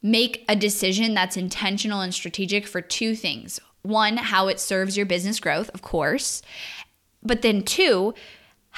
make 0.02 0.44
a 0.50 0.56
decision 0.56 1.14
that's 1.14 1.38
intentional 1.38 2.02
and 2.02 2.14
strategic 2.14 2.66
for 2.66 2.82
two 2.82 3.16
things. 3.16 3.60
One, 3.82 4.18
how 4.18 4.48
it 4.48 4.60
serves 4.60 4.98
your 4.98 5.06
business 5.06 5.40
growth, 5.40 5.70
of 5.74 5.82
course, 5.82 6.42
but 7.22 7.42
then 7.42 7.64
two 7.64 8.14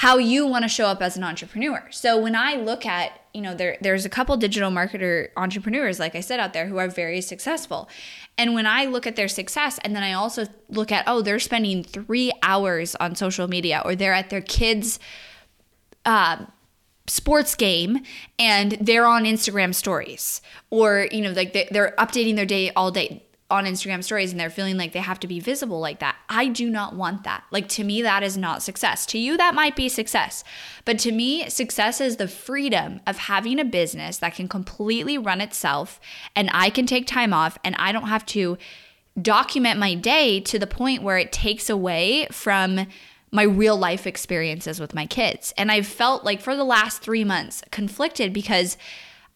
how 0.01 0.17
you 0.17 0.48
want 0.48 0.63
to 0.63 0.67
show 0.67 0.88
up 0.88 1.00
as 1.00 1.15
an 1.15 1.24
entrepreneur. 1.24 1.88
So 1.91 2.17
when 2.17 2.36
I 2.36 2.55
look 2.55 2.88
at, 2.88 3.22
you 3.36 3.41
know, 3.41 3.53
there 3.53 3.77
there's 3.81 4.03
a 4.03 4.10
couple 4.10 4.36
digital 4.36 4.72
marketer 4.72 5.27
entrepreneurs 5.38 6.00
like 6.00 6.15
I 6.15 6.22
said 6.22 6.39
out 6.39 6.53
there 6.53 6.65
who 6.65 6.79
are 6.79 6.88
very 6.88 7.22
successful. 7.22 7.88
And 8.36 8.55
when 8.55 8.65
I 8.65 8.86
look 8.86 9.05
at 9.05 9.15
their 9.15 9.27
success 9.27 9.77
and 9.84 9.96
then 9.96 10.01
I 10.01 10.13
also 10.13 10.48
look 10.70 10.91
at 10.91 11.03
oh, 11.05 11.22
they're 11.22 11.38
spending 11.38 11.84
3 11.84 12.31
hours 12.41 12.96
on 12.96 13.13
social 13.13 13.48
media 13.48 13.84
or 13.86 13.96
they're 13.96 14.15
at 14.15 14.31
their 14.31 14.41
kids 14.41 14.98
uh, 16.03 16.46
sports 17.05 17.53
game 17.53 18.00
and 18.39 18.79
they're 18.81 19.05
on 19.05 19.25
Instagram 19.25 19.75
stories 19.75 20.41
or 20.72 21.10
you 21.12 21.22
know 21.22 21.31
like 21.31 21.53
they're 21.53 21.93
updating 22.00 22.36
their 22.36 22.48
day 22.48 22.72
all 22.75 22.89
day 22.89 23.24
on 23.51 23.65
Instagram 23.65 24.03
stories 24.03 24.31
and 24.31 24.39
they're 24.39 24.50
feeling 24.50 24.77
like 24.77 24.93
they 24.93 25.00
have 25.00 25.20
to 25.20 25.27
be 25.27 25.39
visible 25.39 25.79
like 25.79 26.00
that. 26.00 26.15
I 26.29 26.48
do 26.48 26.70
not 26.70 26.96
want 26.96 27.24
that. 27.25 27.43
Like 27.51 27.67
to 27.70 27.84
me, 27.84 28.01
that 28.01 28.24
is 28.24 28.38
not 28.38 28.63
success. 28.63 29.05
To 29.08 29.17
you, 29.20 29.38
that 29.38 29.53
might 29.53 29.75
be 29.75 29.89
success. 29.89 30.43
But 30.86 30.98
to 31.00 31.12
me, 31.12 31.50
success 31.50 32.01
is 32.01 32.17
the 32.17 32.27
freedom 32.27 33.01
of 33.05 33.17
having 33.17 33.60
a 33.60 33.65
business 33.65 34.17
that 34.17 34.36
can 34.36 34.48
completely 34.48 35.17
run 35.17 35.41
itself 35.41 36.00
and 36.36 36.50
I 36.53 36.70
can 36.70 36.86
take 36.86 37.05
time 37.05 37.34
off 37.34 37.58
and 37.63 37.75
I 37.77 37.91
don't 37.91 38.08
have 38.08 38.25
to 38.27 38.58
document 39.22 39.77
my 39.77 39.93
day 39.93 40.39
to 40.39 40.58
the 40.58 40.67
point 40.67 41.03
where 41.03 41.17
it 41.17 41.31
takes 41.31 41.70
away 41.70 42.27
from 42.31 42.88
my 43.31 43.43
real 43.43 43.77
life 43.77 44.08
experiences 44.08 44.79
with 44.79 44.93
my 44.93 45.05
kids. 45.05 45.53
And 45.58 45.72
I've 45.72 45.88
felt 45.88 46.24
like 46.24 46.41
for 46.41 46.55
the 46.55 46.63
last 46.63 47.01
three 47.01 47.24
months 47.24 47.63
conflicted 47.72 48.34
because 48.34 48.77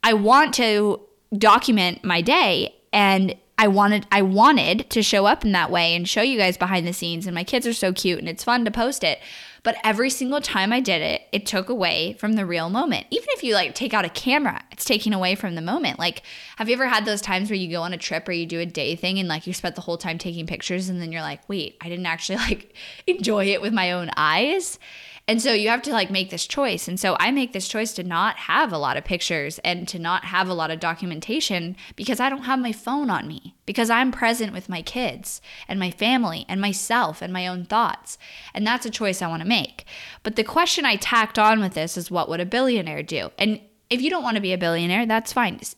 I 0.03 0.13
want 0.13 0.53
to 0.55 1.01
document 1.37 2.03
my 2.03 2.21
day 2.21 2.75
and 2.93 3.35
I 3.57 3.67
wanted 3.69 4.05
I 4.11 4.21
wanted 4.21 4.89
to 4.89 5.01
show 5.01 5.25
up 5.25 5.45
in 5.45 5.53
that 5.53 5.71
way 5.71 5.95
and 5.95 6.07
show 6.07 6.21
you 6.21 6.37
guys 6.37 6.57
behind 6.57 6.85
the 6.85 6.93
scenes 6.93 7.25
and 7.25 7.33
my 7.33 7.45
kids 7.45 7.65
are 7.65 7.73
so 7.73 7.93
cute 7.93 8.19
and 8.19 8.27
it's 8.27 8.43
fun 8.43 8.65
to 8.65 8.71
post 8.71 9.03
it. 9.03 9.19
But 9.63 9.77
every 9.83 10.09
single 10.09 10.41
time 10.41 10.71
I 10.71 10.79
did 10.79 11.01
it, 11.01 11.23
it 11.31 11.45
took 11.45 11.69
away 11.69 12.13
from 12.19 12.33
the 12.33 12.45
real 12.45 12.69
moment. 12.69 13.07
Even 13.09 13.27
if 13.29 13.43
you 13.43 13.55
like 13.55 13.73
take 13.73 13.93
out 13.93 14.05
a 14.05 14.09
camera, 14.09 14.61
it's 14.71 14.83
taking 14.83 15.13
away 15.13 15.35
from 15.35 15.55
the 15.55 15.61
moment. 15.61 15.99
Like 15.99 16.23
have 16.57 16.67
you 16.67 16.75
ever 16.75 16.87
had 16.87 17.05
those 17.05 17.21
times 17.21 17.49
where 17.49 17.57
you 17.57 17.71
go 17.71 17.81
on 17.81 17.93
a 17.93 17.97
trip 17.97 18.27
or 18.27 18.33
you 18.33 18.45
do 18.45 18.59
a 18.59 18.65
day 18.65 18.95
thing 18.95 19.19
and 19.19 19.29
like 19.29 19.47
you 19.47 19.53
spent 19.53 19.75
the 19.75 19.81
whole 19.81 19.97
time 19.97 20.17
taking 20.17 20.45
pictures 20.45 20.89
and 20.89 21.01
then 21.01 21.13
you're 21.13 21.21
like, 21.21 21.47
"Wait, 21.47 21.77
I 21.79 21.87
didn't 21.87 22.07
actually 22.07 22.37
like 22.49 22.75
enjoy 23.07 23.45
it 23.45 23.61
with 23.61 23.73
my 23.73 23.93
own 23.93 24.11
eyes?" 24.17 24.79
And 25.27 25.41
so 25.41 25.53
you 25.53 25.69
have 25.69 25.81
to 25.83 25.91
like 25.91 26.11
make 26.11 26.29
this 26.29 26.45
choice. 26.45 26.87
And 26.87 26.99
so 26.99 27.17
I 27.19 27.31
make 27.31 27.51
this 27.51 27.67
choice 27.67 27.93
to 27.93 28.03
not 28.03 28.35
have 28.37 28.71
a 28.71 28.77
lot 28.77 28.95
of 28.95 29.03
pictures 29.03 29.59
and 29.59 29.87
to 29.87 29.97
not 29.97 30.25
have 30.25 30.47
a 30.47 30.53
lot 30.53 30.69
of 30.69 30.79
documentation 30.79 31.75
because 31.95 32.19
I 32.19 32.29
don't 32.29 32.43
have 32.43 32.59
my 32.59 32.71
phone 32.71 33.09
on 33.09 33.27
me, 33.27 33.55
because 33.65 33.89
I'm 33.89 34.11
present 34.11 34.53
with 34.53 34.69
my 34.69 34.83
kids 34.83 35.41
and 35.67 35.79
my 35.79 35.89
family 35.89 36.45
and 36.47 36.61
myself 36.61 37.23
and 37.23 37.33
my 37.33 37.47
own 37.47 37.65
thoughts. 37.65 38.19
And 38.53 38.67
that's 38.67 38.85
a 38.85 38.91
choice 38.91 39.21
I 39.21 39.27
want 39.27 39.41
to 39.41 39.47
make. 39.47 39.85
But 40.21 40.35
the 40.35 40.43
question 40.43 40.85
I 40.85 40.95
tacked 40.95 41.39
on 41.39 41.59
with 41.59 41.73
this 41.73 41.97
is 41.97 42.11
what 42.11 42.29
would 42.29 42.39
a 42.39 42.45
billionaire 42.45 43.01
do? 43.01 43.31
And 43.39 43.59
if 43.89 44.01
you 44.01 44.11
don't 44.11 44.23
want 44.23 44.35
to 44.35 44.41
be 44.41 44.53
a 44.53 44.59
billionaire, 44.59 45.07
that's 45.07 45.33
fine. 45.33 45.57
Just 45.57 45.77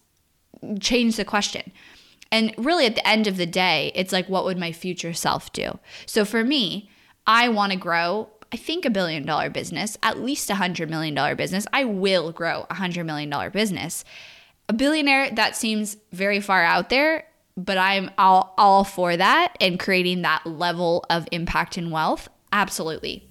change 0.81 1.15
the 1.15 1.25
question. 1.25 1.71
And 2.33 2.53
really, 2.57 2.85
at 2.85 2.95
the 2.95 3.07
end 3.07 3.27
of 3.27 3.37
the 3.37 3.45
day, 3.45 3.93
it's 3.95 4.11
like, 4.11 4.27
what 4.27 4.43
would 4.43 4.57
my 4.57 4.73
future 4.73 5.13
self 5.13 5.53
do? 5.53 5.79
So 6.05 6.25
for 6.25 6.43
me, 6.43 6.89
I 7.25 7.47
want 7.47 7.71
to 7.71 7.77
grow 7.77 8.29
I 8.51 8.57
think 8.57 8.85
a 8.85 8.89
billion 8.89 9.25
dollar 9.25 9.49
business, 9.49 9.97
at 10.01 10.19
least 10.19 10.49
a 10.49 10.55
hundred 10.55 10.89
million 10.89 11.13
dollar 11.13 11.35
business. 11.35 11.67
I 11.73 11.83
will 11.83 12.31
grow 12.31 12.65
a 12.69 12.75
hundred 12.75 13.05
million 13.05 13.29
dollar 13.29 13.49
business. 13.49 14.05
A 14.69 14.73
billionaire, 14.73 15.31
that 15.31 15.55
seems 15.55 15.97
very 16.11 16.41
far 16.41 16.63
out 16.63 16.89
there, 16.89 17.25
but 17.55 17.77
I'm 17.77 18.11
all, 18.17 18.53
all 18.57 18.83
for 18.83 19.15
that 19.15 19.55
and 19.59 19.79
creating 19.79 20.21
that 20.21 20.45
level 20.45 21.05
of 21.09 21.27
impact 21.31 21.77
and 21.77 21.91
wealth. 21.91 22.29
Absolutely. 22.51 23.27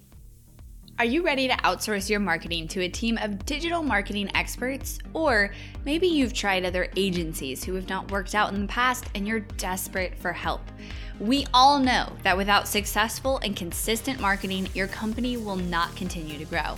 Are 0.99 1.05
you 1.05 1.23
ready 1.23 1.47
to 1.47 1.53
outsource 1.57 2.09
your 2.09 2.19
marketing 2.19 2.67
to 2.69 2.81
a 2.81 2.89
team 2.89 3.19
of 3.19 3.45
digital 3.45 3.83
marketing 3.83 4.31
experts? 4.35 4.97
Or 5.13 5.53
maybe 5.85 6.07
you've 6.07 6.33
tried 6.33 6.65
other 6.65 6.87
agencies 6.95 7.63
who 7.63 7.75
have 7.75 7.87
not 7.87 8.09
worked 8.09 8.33
out 8.33 8.51
in 8.51 8.61
the 8.61 8.67
past 8.67 9.05
and 9.13 9.27
you're 9.27 9.41
desperate 9.41 10.17
for 10.17 10.33
help. 10.33 10.61
We 11.19 11.47
all 11.51 11.79
know 11.79 12.13
that 12.21 12.37
without 12.37 12.67
successful 12.67 13.39
and 13.43 13.55
consistent 13.55 14.19
marketing, 14.19 14.69
your 14.75 14.85
company 14.85 15.35
will 15.35 15.55
not 15.55 15.95
continue 15.95 16.37
to 16.37 16.45
grow. 16.45 16.75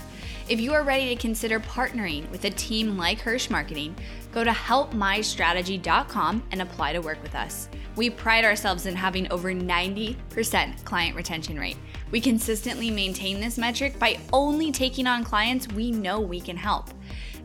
If 0.48 0.58
you 0.60 0.72
are 0.72 0.82
ready 0.82 1.14
to 1.14 1.20
consider 1.20 1.60
partnering 1.60 2.28
with 2.30 2.46
a 2.46 2.50
team 2.50 2.96
like 2.96 3.20
Hirsch 3.20 3.50
Marketing, 3.50 3.94
go 4.32 4.42
to 4.42 4.50
helpmystrategy.com 4.50 6.42
and 6.50 6.62
apply 6.62 6.94
to 6.94 7.00
work 7.00 7.22
with 7.22 7.34
us. 7.34 7.68
We 7.96 8.08
pride 8.08 8.46
ourselves 8.46 8.86
in 8.86 8.96
having 8.96 9.30
over 9.30 9.52
90% 9.52 10.84
client 10.84 11.16
retention 11.16 11.58
rate. 11.58 11.76
We 12.10 12.20
consistently 12.22 12.90
maintain 12.90 13.40
this 13.40 13.58
metric 13.58 13.98
by 13.98 14.18
only 14.32 14.72
taking 14.72 15.06
on 15.06 15.22
clients 15.22 15.68
we 15.68 15.90
know 15.90 16.18
we 16.18 16.40
can 16.40 16.56
help. 16.56 16.88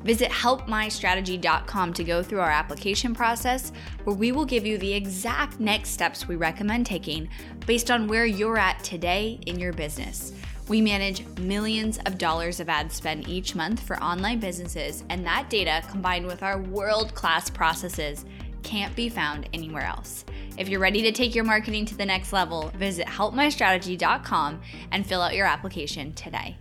Visit 0.05 0.29
helpmystrategy.com 0.29 1.93
to 1.93 2.03
go 2.03 2.21
through 2.21 2.39
our 2.39 2.51
application 2.51 3.15
process, 3.15 3.71
where 4.03 4.15
we 4.15 4.31
will 4.31 4.45
give 4.45 4.63
you 4.63 4.77
the 4.77 4.93
exact 4.93 5.59
next 5.59 5.89
steps 5.89 6.27
we 6.27 6.35
recommend 6.35 6.85
taking 6.85 7.27
based 7.65 7.89
on 7.89 8.07
where 8.07 8.27
you're 8.27 8.59
at 8.59 8.83
today 8.83 9.39
in 9.47 9.59
your 9.59 9.73
business. 9.73 10.31
We 10.67 10.79
manage 10.79 11.25
millions 11.39 11.97
of 12.05 12.19
dollars 12.19 12.59
of 12.59 12.69
ad 12.69 12.91
spend 12.91 13.27
each 13.27 13.55
month 13.55 13.79
for 13.79 14.01
online 14.01 14.39
businesses, 14.39 15.03
and 15.09 15.25
that 15.25 15.49
data, 15.49 15.81
combined 15.89 16.27
with 16.27 16.43
our 16.43 16.59
world 16.59 17.15
class 17.15 17.49
processes, 17.49 18.25
can't 18.61 18.95
be 18.95 19.09
found 19.09 19.49
anywhere 19.53 19.85
else. 19.85 20.23
If 20.55 20.69
you're 20.69 20.79
ready 20.79 21.01
to 21.01 21.11
take 21.11 21.33
your 21.33 21.45
marketing 21.45 21.85
to 21.87 21.95
the 21.95 22.05
next 22.05 22.31
level, 22.31 22.71
visit 22.75 23.07
helpmystrategy.com 23.07 24.61
and 24.91 25.05
fill 25.05 25.23
out 25.23 25.35
your 25.35 25.47
application 25.47 26.13
today. 26.13 26.57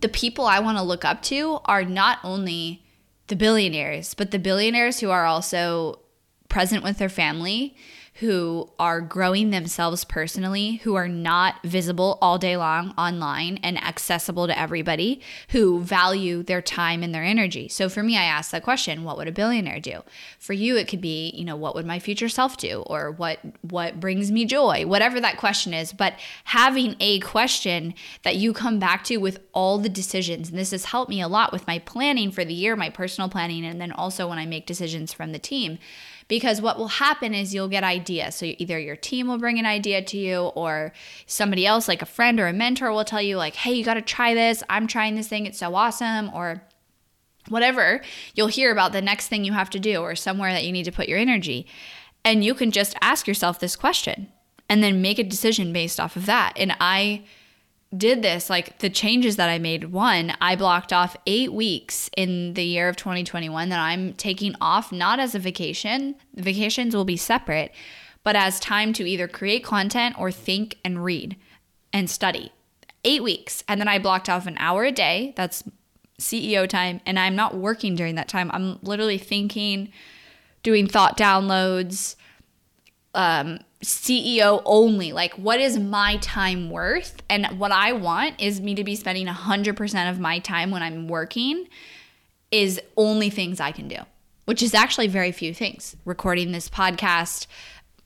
The 0.00 0.08
people 0.08 0.46
I 0.46 0.60
want 0.60 0.78
to 0.78 0.82
look 0.82 1.04
up 1.04 1.22
to 1.24 1.60
are 1.64 1.84
not 1.84 2.18
only 2.24 2.82
the 3.28 3.36
billionaires, 3.36 4.14
but 4.14 4.30
the 4.30 4.38
billionaires 4.38 5.00
who 5.00 5.10
are 5.10 5.24
also 5.24 6.00
present 6.48 6.82
with 6.82 6.98
their 6.98 7.08
family 7.08 7.76
who 8.20 8.68
are 8.78 9.00
growing 9.00 9.48
themselves 9.48 10.04
personally, 10.04 10.76
who 10.84 10.94
are 10.94 11.08
not 11.08 11.54
visible 11.64 12.18
all 12.20 12.36
day 12.36 12.54
long 12.54 12.92
online 12.98 13.58
and 13.62 13.82
accessible 13.82 14.46
to 14.46 14.58
everybody, 14.58 15.22
who 15.50 15.80
value 15.80 16.42
their 16.42 16.60
time 16.60 17.02
and 17.02 17.14
their 17.14 17.24
energy. 17.24 17.66
So 17.66 17.88
for 17.88 18.02
me, 18.02 18.18
I 18.18 18.24
ask 18.24 18.50
that 18.50 18.62
question, 18.62 19.04
what 19.04 19.16
would 19.16 19.26
a 19.26 19.32
billionaire 19.32 19.80
do? 19.80 20.02
For 20.38 20.52
you, 20.52 20.76
it 20.76 20.86
could 20.86 21.00
be, 21.00 21.30
you 21.30 21.46
know, 21.46 21.56
what 21.56 21.74
would 21.74 21.86
my 21.86 21.98
future 21.98 22.28
self 22.28 22.58
do? 22.58 22.82
Or 22.86 23.10
what 23.10 23.40
what 23.62 24.00
brings 24.00 24.30
me 24.30 24.44
joy? 24.44 24.84
Whatever 24.86 25.18
that 25.20 25.38
question 25.38 25.72
is. 25.72 25.94
But 25.94 26.14
having 26.44 26.96
a 27.00 27.20
question 27.20 27.94
that 28.22 28.36
you 28.36 28.52
come 28.52 28.78
back 28.78 29.02
to 29.04 29.16
with 29.16 29.40
all 29.54 29.78
the 29.78 29.88
decisions, 29.88 30.50
and 30.50 30.58
this 30.58 30.72
has 30.72 30.84
helped 30.84 31.08
me 31.08 31.22
a 31.22 31.28
lot 31.28 31.52
with 31.52 31.66
my 31.66 31.78
planning 31.78 32.30
for 32.30 32.44
the 32.44 32.52
year, 32.52 32.76
my 32.76 32.90
personal 32.90 33.30
planning, 33.30 33.64
and 33.64 33.80
then 33.80 33.92
also 33.92 34.28
when 34.28 34.38
I 34.38 34.44
make 34.44 34.66
decisions 34.66 35.14
from 35.14 35.32
the 35.32 35.38
team 35.38 35.78
because 36.30 36.62
what 36.62 36.78
will 36.78 36.88
happen 36.88 37.34
is 37.34 37.52
you'll 37.52 37.68
get 37.68 37.82
ideas. 37.82 38.36
So 38.36 38.46
either 38.46 38.78
your 38.78 38.94
team 38.94 39.26
will 39.26 39.36
bring 39.36 39.58
an 39.58 39.66
idea 39.66 40.00
to 40.00 40.16
you 40.16 40.38
or 40.54 40.92
somebody 41.26 41.66
else 41.66 41.88
like 41.88 42.02
a 42.02 42.06
friend 42.06 42.38
or 42.38 42.46
a 42.46 42.52
mentor 42.52 42.92
will 42.92 43.04
tell 43.04 43.20
you 43.20 43.36
like, 43.36 43.56
"Hey, 43.56 43.72
you 43.72 43.84
got 43.84 43.94
to 43.94 44.02
try 44.02 44.32
this. 44.32 44.62
I'm 44.70 44.86
trying 44.86 45.16
this 45.16 45.28
thing. 45.28 45.44
It's 45.44 45.58
so 45.58 45.74
awesome." 45.74 46.30
Or 46.32 46.62
whatever, 47.48 48.00
you'll 48.34 48.46
hear 48.46 48.70
about 48.70 48.92
the 48.92 49.02
next 49.02 49.26
thing 49.26 49.44
you 49.44 49.52
have 49.52 49.70
to 49.70 49.80
do 49.80 49.96
or 49.96 50.14
somewhere 50.14 50.52
that 50.52 50.64
you 50.64 50.72
need 50.72 50.84
to 50.84 50.92
put 50.92 51.08
your 51.08 51.18
energy. 51.18 51.66
And 52.24 52.44
you 52.44 52.54
can 52.54 52.70
just 52.70 52.94
ask 53.00 53.26
yourself 53.26 53.58
this 53.58 53.74
question 53.74 54.28
and 54.68 54.84
then 54.84 55.02
make 55.02 55.18
a 55.18 55.24
decision 55.24 55.72
based 55.72 55.98
off 55.98 56.14
of 56.14 56.26
that. 56.26 56.52
And 56.56 56.76
I 56.80 57.24
did 57.96 58.22
this, 58.22 58.48
like 58.48 58.78
the 58.78 58.90
changes 58.90 59.36
that 59.36 59.48
I 59.48 59.58
made, 59.58 59.84
one, 59.92 60.32
I 60.40 60.54
blocked 60.54 60.92
off 60.92 61.16
eight 61.26 61.52
weeks 61.52 62.08
in 62.16 62.54
the 62.54 62.62
year 62.62 62.88
of 62.88 62.96
2021 62.96 63.68
that 63.70 63.80
I'm 63.80 64.14
taking 64.14 64.54
off, 64.60 64.92
not 64.92 65.18
as 65.18 65.34
a 65.34 65.40
vacation. 65.40 66.14
Vacations 66.34 66.94
will 66.94 67.04
be 67.04 67.16
separate, 67.16 67.72
but 68.22 68.36
as 68.36 68.60
time 68.60 68.92
to 68.92 69.08
either 69.08 69.26
create 69.26 69.64
content 69.64 70.14
or 70.18 70.30
think 70.30 70.78
and 70.84 71.02
read 71.04 71.36
and 71.92 72.08
study. 72.08 72.52
eight 73.02 73.22
weeks. 73.22 73.64
And 73.66 73.80
then 73.80 73.88
I 73.88 73.98
blocked 73.98 74.28
off 74.28 74.46
an 74.46 74.56
hour 74.58 74.84
a 74.84 74.92
day. 74.92 75.32
That's 75.34 75.64
CEO 76.20 76.68
time. 76.68 77.00
And 77.06 77.18
I'm 77.18 77.34
not 77.34 77.56
working 77.56 77.94
during 77.94 78.14
that 78.16 78.28
time. 78.28 78.50
I'm 78.52 78.78
literally 78.82 79.16
thinking, 79.16 79.90
doing 80.62 80.86
thought 80.86 81.16
downloads, 81.16 82.16
um, 83.14 83.58
CEO 83.82 84.62
only. 84.64 85.12
Like, 85.12 85.34
what 85.34 85.60
is 85.60 85.78
my 85.78 86.16
time 86.18 86.70
worth? 86.70 87.22
And 87.28 87.46
what 87.58 87.72
I 87.72 87.92
want 87.92 88.40
is 88.40 88.60
me 88.60 88.74
to 88.74 88.84
be 88.84 88.94
spending 88.94 89.26
100% 89.26 90.10
of 90.10 90.20
my 90.20 90.38
time 90.38 90.70
when 90.70 90.82
I'm 90.82 91.08
working 91.08 91.66
is 92.50 92.80
only 92.96 93.30
things 93.30 93.60
I 93.60 93.72
can 93.72 93.88
do, 93.88 93.98
which 94.44 94.62
is 94.62 94.74
actually 94.74 95.08
very 95.08 95.32
few 95.32 95.54
things. 95.54 95.96
Recording 96.04 96.52
this 96.52 96.68
podcast, 96.68 97.46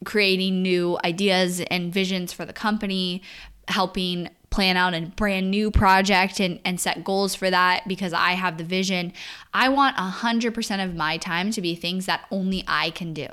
creating 0.04 0.62
new 0.62 0.99
ideas 1.04 1.61
and 1.61 1.93
visions 1.93 2.33
for 2.33 2.45
the 2.45 2.52
company, 2.52 3.23
helping 3.69 4.28
plan 4.50 4.76
out 4.76 4.95
a 4.95 5.00
brand 5.00 5.50
new 5.50 5.69
project 5.69 6.38
and, 6.38 6.61
and 6.64 6.78
set 6.81 7.02
goals 7.02 7.35
for 7.35 7.50
that 7.50 7.83
because 7.88 8.12
I 8.12 8.33
have 8.33 8.57
the 8.57 8.62
vision. 8.64 9.12
I 9.52 9.69
want 9.69 9.97
100% 9.97 10.85
of 10.85 10.95
my 10.95 11.16
time 11.16 11.50
to 11.50 11.61
be 11.61 11.75
things 11.75 12.07
that 12.07 12.26
only 12.31 12.62
I 12.69 12.90
can 12.90 13.12
do. 13.12 13.26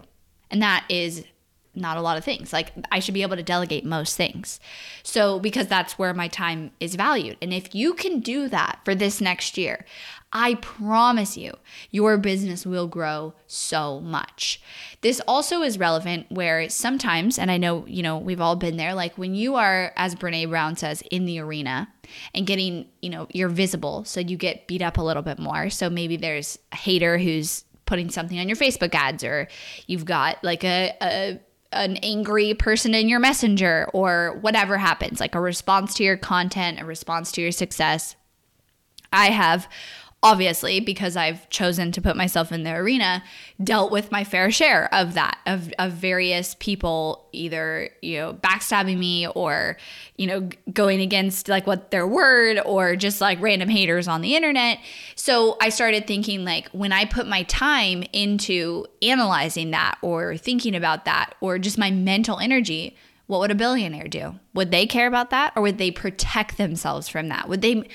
And 0.50 0.62
that 0.63 0.86
is 0.89 1.24
not 1.73 1.97
a 1.97 2.01
lot 2.01 2.17
of 2.17 2.23
things. 2.23 2.51
Like 2.51 2.73
I 2.91 2.99
should 2.99 3.13
be 3.13 3.21
able 3.21 3.37
to 3.37 3.43
delegate 3.43 3.85
most 3.85 4.17
things. 4.17 4.59
So 5.03 5.39
because 5.39 5.67
that's 5.67 5.97
where 5.97 6.13
my 6.13 6.27
time 6.27 6.71
is 6.79 6.95
valued. 6.95 7.37
And 7.41 7.53
if 7.53 7.73
you 7.73 7.93
can 7.93 8.19
do 8.19 8.49
that 8.49 8.79
for 8.83 8.93
this 8.93 9.21
next 9.21 9.57
year, 9.57 9.85
I 10.33 10.55
promise 10.55 11.35
you, 11.35 11.53
your 11.89 12.17
business 12.17 12.65
will 12.65 12.87
grow 12.87 13.33
so 13.47 13.99
much. 13.99 14.61
This 15.01 15.19
also 15.27 15.61
is 15.61 15.77
relevant 15.77 16.27
where 16.31 16.69
sometimes, 16.69 17.37
and 17.37 17.51
I 17.51 17.57
know, 17.57 17.85
you 17.85 18.01
know, 18.01 18.17
we've 18.17 18.39
all 18.39 18.55
been 18.55 18.77
there, 18.77 18.93
like 18.93 19.17
when 19.17 19.35
you 19.35 19.55
are, 19.55 19.91
as 19.97 20.15
Brene 20.15 20.49
Brown 20.49 20.77
says, 20.77 21.03
in 21.11 21.25
the 21.25 21.39
arena 21.39 21.89
and 22.33 22.47
getting, 22.47 22.87
you 23.01 23.09
know, 23.09 23.27
you're 23.33 23.49
visible, 23.49 24.05
so 24.05 24.21
you 24.21 24.37
get 24.37 24.67
beat 24.67 24.81
up 24.81 24.97
a 24.97 25.01
little 25.01 25.23
bit 25.23 25.37
more. 25.37 25.69
So 25.69 25.89
maybe 25.89 26.15
there's 26.15 26.57
a 26.71 26.77
hater 26.77 27.17
who's 27.17 27.65
putting 27.85 28.09
something 28.09 28.39
on 28.39 28.47
your 28.47 28.55
Facebook 28.55 28.95
ads, 28.95 29.25
or 29.25 29.49
you've 29.85 30.05
got 30.05 30.41
like 30.45 30.63
a, 30.63 30.93
a 31.01 31.39
an 31.71 31.97
angry 31.97 32.53
person 32.53 32.93
in 32.93 33.07
your 33.07 33.19
messenger 33.19 33.89
or 33.93 34.37
whatever 34.41 34.77
happens, 34.77 35.19
like 35.19 35.35
a 35.35 35.41
response 35.41 35.93
to 35.95 36.03
your 36.03 36.17
content, 36.17 36.81
a 36.81 36.85
response 36.85 37.31
to 37.33 37.41
your 37.41 37.51
success. 37.51 38.15
I 39.13 39.27
have 39.27 39.67
obviously 40.23 40.79
because 40.79 41.17
I've 41.17 41.49
chosen 41.49 41.91
to 41.93 42.01
put 42.01 42.15
myself 42.15 42.51
in 42.51 42.61
the 42.61 42.73
arena, 42.75 43.23
dealt 43.63 43.91
with 43.91 44.11
my 44.11 44.23
fair 44.23 44.51
share 44.51 44.93
of 44.93 45.15
that, 45.15 45.39
of, 45.47 45.73
of 45.79 45.93
various 45.93 46.55
people 46.59 47.27
either, 47.31 47.89
you 48.03 48.19
know, 48.19 48.33
backstabbing 48.33 48.99
me 48.99 49.27
or, 49.27 49.77
you 50.17 50.27
know, 50.27 50.47
going 50.71 51.01
against 51.01 51.47
like 51.47 51.65
what 51.65 51.89
their 51.89 52.05
word 52.05 52.59
or 52.65 52.95
just 52.95 53.19
like 53.19 53.41
random 53.41 53.67
haters 53.67 54.07
on 54.07 54.21
the 54.21 54.35
internet. 54.35 54.77
So 55.15 55.57
I 55.59 55.69
started 55.69 56.05
thinking 56.05 56.45
like 56.45 56.69
when 56.69 56.91
I 56.91 57.05
put 57.05 57.25
my 57.25 57.41
time 57.43 58.03
into 58.13 58.85
analyzing 59.01 59.71
that 59.71 59.97
or 60.03 60.37
thinking 60.37 60.75
about 60.75 61.05
that 61.05 61.33
or 61.41 61.57
just 61.57 61.79
my 61.79 61.89
mental 61.89 62.37
energy, 62.37 62.95
what 63.25 63.39
would 63.39 63.51
a 63.51 63.55
billionaire 63.55 64.07
do? 64.07 64.35
Would 64.53 64.69
they 64.69 64.85
care 64.85 65.07
about 65.07 65.31
that 65.31 65.53
or 65.55 65.63
would 65.63 65.79
they 65.79 65.89
protect 65.89 66.57
themselves 66.57 67.07
from 67.07 67.29
that? 67.29 67.49
Would 67.49 67.61
they 67.61 67.87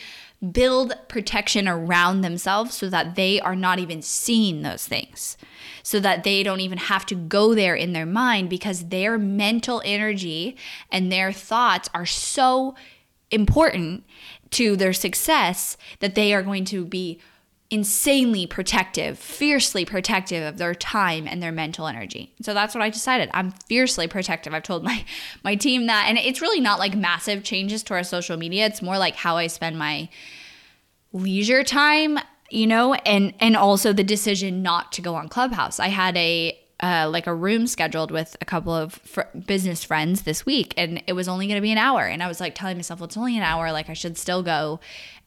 build 0.53 0.95
protection 1.09 1.69
around 1.69 2.21
themselves 2.21 2.75
so 2.75 2.89
that 2.91 3.15
they 3.15 3.41
are 3.41 3.57
not 3.57 3.79
even 3.79 4.03
seeing 4.03 4.63
those 4.63 4.87
things, 4.87 5.37
so 5.83 6.01
that 6.01 6.25
they 6.25 6.43
don't 6.43 6.61
even 6.61 6.79
have 6.79 7.07
to 7.07 7.15
go 7.15 7.55
there 7.55 7.75
in 7.75 7.93
their 7.93 8.07
mind 8.07 8.51
because 8.51 8.89
their 8.89 9.19
mental 9.19 9.83
energy 9.85 10.57
and 10.91 11.11
their 11.11 11.33
thoughts 11.33 11.89
are 11.95 12.07
so 12.07 12.75
important 13.31 14.05
to 14.51 14.77
their 14.77 14.93
success 14.93 15.77
that 16.01 16.15
they 16.15 16.33
are 16.33 16.43
going 16.43 16.65
to 16.65 16.85
be 16.85 17.21
insanely 17.71 18.47
protective, 18.47 19.19
fiercely 19.19 19.85
protective 19.85 20.47
of 20.47 20.59
their 20.59 20.75
time 20.75 21.27
and 21.27 21.43
their 21.43 21.51
mental 21.51 21.89
energy. 21.89 22.33
So 22.43 22.55
that's 22.55 22.75
what 22.75 22.83
I 22.83 22.91
decided. 22.91 23.29
I'm 23.35 23.51
fiercely 23.51 24.07
protective. 24.07 24.55
I've 24.55 24.63
told 24.63 24.85
my 24.85 25.05
my 25.45 25.57
team 25.57 25.87
that 25.87 26.07
and 26.09 26.19
it's 26.19 26.41
really 26.41 26.61
not 26.61 26.79
like 26.79 26.95
massive 26.95 27.43
changes 27.43 27.83
to 27.85 27.95
our 27.95 28.05
social 28.05 28.37
media. 28.37 28.67
It's 28.67 28.83
more 28.83 28.99
like 28.99 29.17
how 29.17 29.37
I 29.37 29.49
spend 29.49 29.79
my 29.79 30.09
leisure 31.13 31.65
time, 31.65 32.19
you 32.51 32.67
know, 32.67 32.95
and 32.95 33.35
and 33.41 33.57
also 33.57 33.93
the 33.93 34.05
decision 34.05 34.63
not 34.63 34.93
to 34.93 35.03
go 35.03 35.15
on 35.17 35.29
Clubhouse. 35.29 35.81
I 35.81 35.89
had 35.89 36.17
a 36.17 36.59
uh, 36.81 37.09
like 37.11 37.27
a 37.27 37.35
room 37.35 37.67
scheduled 37.67 38.11
with 38.11 38.37
a 38.41 38.45
couple 38.45 38.75
of 38.75 38.95
fr- 38.95 39.23
business 39.47 39.83
friends 39.83 40.23
this 40.23 40.45
week, 40.45 40.75
and 40.77 41.03
it 41.07 41.15
was 41.15 41.27
only 41.27 41.47
going 41.47 41.57
to 41.57 41.63
be 41.63 41.73
an 41.73 41.79
hour. 41.79 42.03
And 42.03 42.23
I 42.23 42.29
was 42.29 42.39
like 42.39 42.55
telling 42.55 42.77
myself, 42.77 43.01
well, 43.01 43.07
it's 43.07 43.17
only 43.17 43.37
an 43.37 43.43
hour. 43.43 43.73
Like 43.73 43.89
I 43.89 43.95
should 43.95 44.19
still 44.19 44.43
go. 44.43 44.79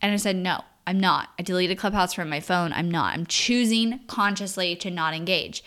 And 0.02 0.14
I 0.14 0.18
said, 0.18 0.36
no, 0.36 0.62
I'm 0.90 1.00
not. 1.00 1.30
I 1.38 1.44
deleted 1.44 1.78
Clubhouse 1.78 2.16
from 2.16 2.30
my 2.30 2.40
phone. 2.40 2.74
I'm 2.74 2.90
not. 2.90 3.14
I'm 3.14 3.28
choosing 3.28 4.00
consciously 4.08 4.76
to 4.78 4.90
not 4.90 5.14
engage. 5.14 5.64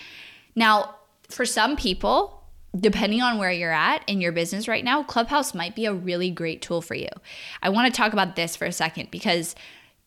Now, 0.57 0.97
for 1.29 1.47
some 1.47 1.77
people, 1.77 2.43
depending 2.77 3.23
on 3.23 3.39
where 3.39 3.53
you're 3.53 3.71
at 3.71 4.03
in 4.09 4.21
your 4.21 4.33
business 4.33 4.67
right 4.67 4.83
now, 4.83 5.05
Clubhouse 5.05 5.55
might 5.55 5.77
be 5.77 5.87
a 5.87 5.95
really 5.95 6.29
great 6.29 6.61
tool 6.61 6.83
for 6.83 6.97
you. 6.97 7.07
I 7.63 7.69
want 7.69 7.87
to 7.87 7.97
talk 7.97 8.13
about 8.13 8.35
this 8.35 8.57
for 8.57 8.65
a 8.65 8.73
second 8.73 9.13
because 9.13 9.55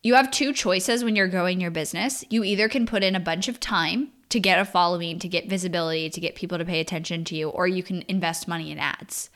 you 0.04 0.16
have 0.16 0.32
two 0.32 0.52
choices 0.52 1.02
when 1.02 1.16
you're 1.16 1.30
growing 1.30 1.62
your 1.62 1.72
business. 1.72 2.26
You 2.30 2.44
either 2.44 2.68
can 2.68 2.86
put 2.86 3.02
in 3.02 3.16
a 3.16 3.20
bunch 3.22 3.48
of 3.48 3.62
time 3.62 4.10
to 4.28 4.42
get 4.42 4.60
a 4.60 4.66
following, 4.66 5.18
to 5.20 5.30
get 5.30 5.48
visibility, 5.48 6.10
to 6.10 6.20
get 6.20 6.36
people 6.36 6.58
to 6.58 6.66
pay 6.66 6.82
attention 6.82 7.24
to 7.24 7.36
you, 7.38 7.48
or 7.48 7.70
you 7.70 7.84
can 7.84 8.04
invest 8.10 8.50
money 8.50 8.70
in 8.70 8.80
ads 8.80 9.30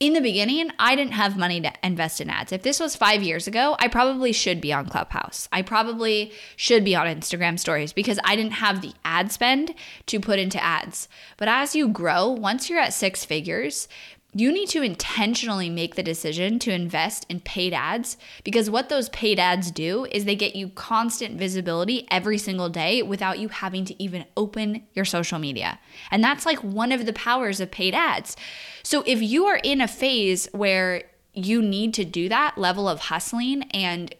in 0.00 0.12
the 0.12 0.20
beginning, 0.20 0.70
I 0.78 0.94
didn't 0.94 1.14
have 1.14 1.36
money 1.36 1.60
to 1.60 1.72
invest 1.82 2.20
in 2.20 2.30
ads. 2.30 2.52
If 2.52 2.62
this 2.62 2.78
was 2.78 2.94
five 2.94 3.20
years 3.20 3.48
ago, 3.48 3.74
I 3.80 3.88
probably 3.88 4.32
should 4.32 4.60
be 4.60 4.72
on 4.72 4.86
Clubhouse. 4.86 5.48
I 5.50 5.62
probably 5.62 6.32
should 6.54 6.84
be 6.84 6.94
on 6.94 7.08
Instagram 7.08 7.58
stories 7.58 7.92
because 7.92 8.20
I 8.24 8.36
didn't 8.36 8.52
have 8.52 8.80
the 8.80 8.92
ad 9.04 9.32
spend 9.32 9.74
to 10.06 10.20
put 10.20 10.38
into 10.38 10.62
ads. 10.62 11.08
But 11.36 11.48
as 11.48 11.74
you 11.74 11.88
grow, 11.88 12.28
once 12.28 12.70
you're 12.70 12.78
at 12.78 12.94
six 12.94 13.24
figures, 13.24 13.88
you 14.34 14.52
need 14.52 14.68
to 14.68 14.82
intentionally 14.82 15.70
make 15.70 15.94
the 15.94 16.02
decision 16.02 16.58
to 16.58 16.70
invest 16.70 17.24
in 17.30 17.40
paid 17.40 17.72
ads 17.72 18.18
because 18.44 18.68
what 18.68 18.90
those 18.90 19.08
paid 19.08 19.38
ads 19.38 19.70
do 19.70 20.06
is 20.12 20.24
they 20.24 20.36
get 20.36 20.54
you 20.54 20.68
constant 20.68 21.38
visibility 21.38 22.06
every 22.10 22.36
single 22.36 22.68
day 22.68 23.02
without 23.02 23.38
you 23.38 23.48
having 23.48 23.86
to 23.86 24.02
even 24.02 24.26
open 24.36 24.82
your 24.92 25.06
social 25.06 25.38
media. 25.38 25.78
And 26.10 26.22
that's 26.22 26.44
like 26.44 26.62
one 26.62 26.92
of 26.92 27.06
the 27.06 27.12
powers 27.14 27.58
of 27.58 27.70
paid 27.70 27.94
ads. 27.94 28.36
So 28.82 29.02
if 29.06 29.22
you 29.22 29.46
are 29.46 29.60
in 29.64 29.80
a 29.80 29.88
phase 29.88 30.46
where 30.52 31.04
you 31.32 31.62
need 31.62 31.94
to 31.94 32.04
do 32.04 32.28
that 32.28 32.58
level 32.58 32.86
of 32.86 33.00
hustling 33.00 33.62
and 33.70 34.14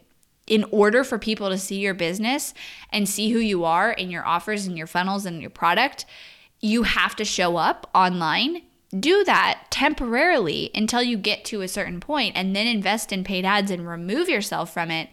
in 0.47 0.65
order 0.71 1.03
for 1.03 1.19
people 1.19 1.49
to 1.49 1.57
see 1.59 1.79
your 1.79 1.93
business 1.93 2.55
and 2.91 3.07
see 3.07 3.31
who 3.31 3.37
you 3.37 3.63
are 3.63 3.93
and 3.95 4.11
your 4.11 4.25
offers 4.25 4.65
and 4.65 4.75
your 4.75 4.87
funnels 4.87 5.27
and 5.27 5.39
your 5.39 5.51
product, 5.51 6.07
you 6.59 6.83
have 6.83 7.15
to 7.15 7.23
show 7.23 7.57
up 7.57 7.87
online 7.93 8.63
do 8.97 9.23
that 9.23 9.65
temporarily 9.69 10.71
until 10.73 11.03
you 11.03 11.17
get 11.17 11.45
to 11.45 11.61
a 11.61 11.67
certain 11.67 11.99
point 11.99 12.35
and 12.35 12.55
then 12.55 12.67
invest 12.67 13.11
in 13.11 13.23
paid 13.23 13.45
ads 13.45 13.69
and 13.69 13.87
remove 13.87 14.29
yourself 14.29 14.73
from 14.73 14.89
it. 14.89 15.09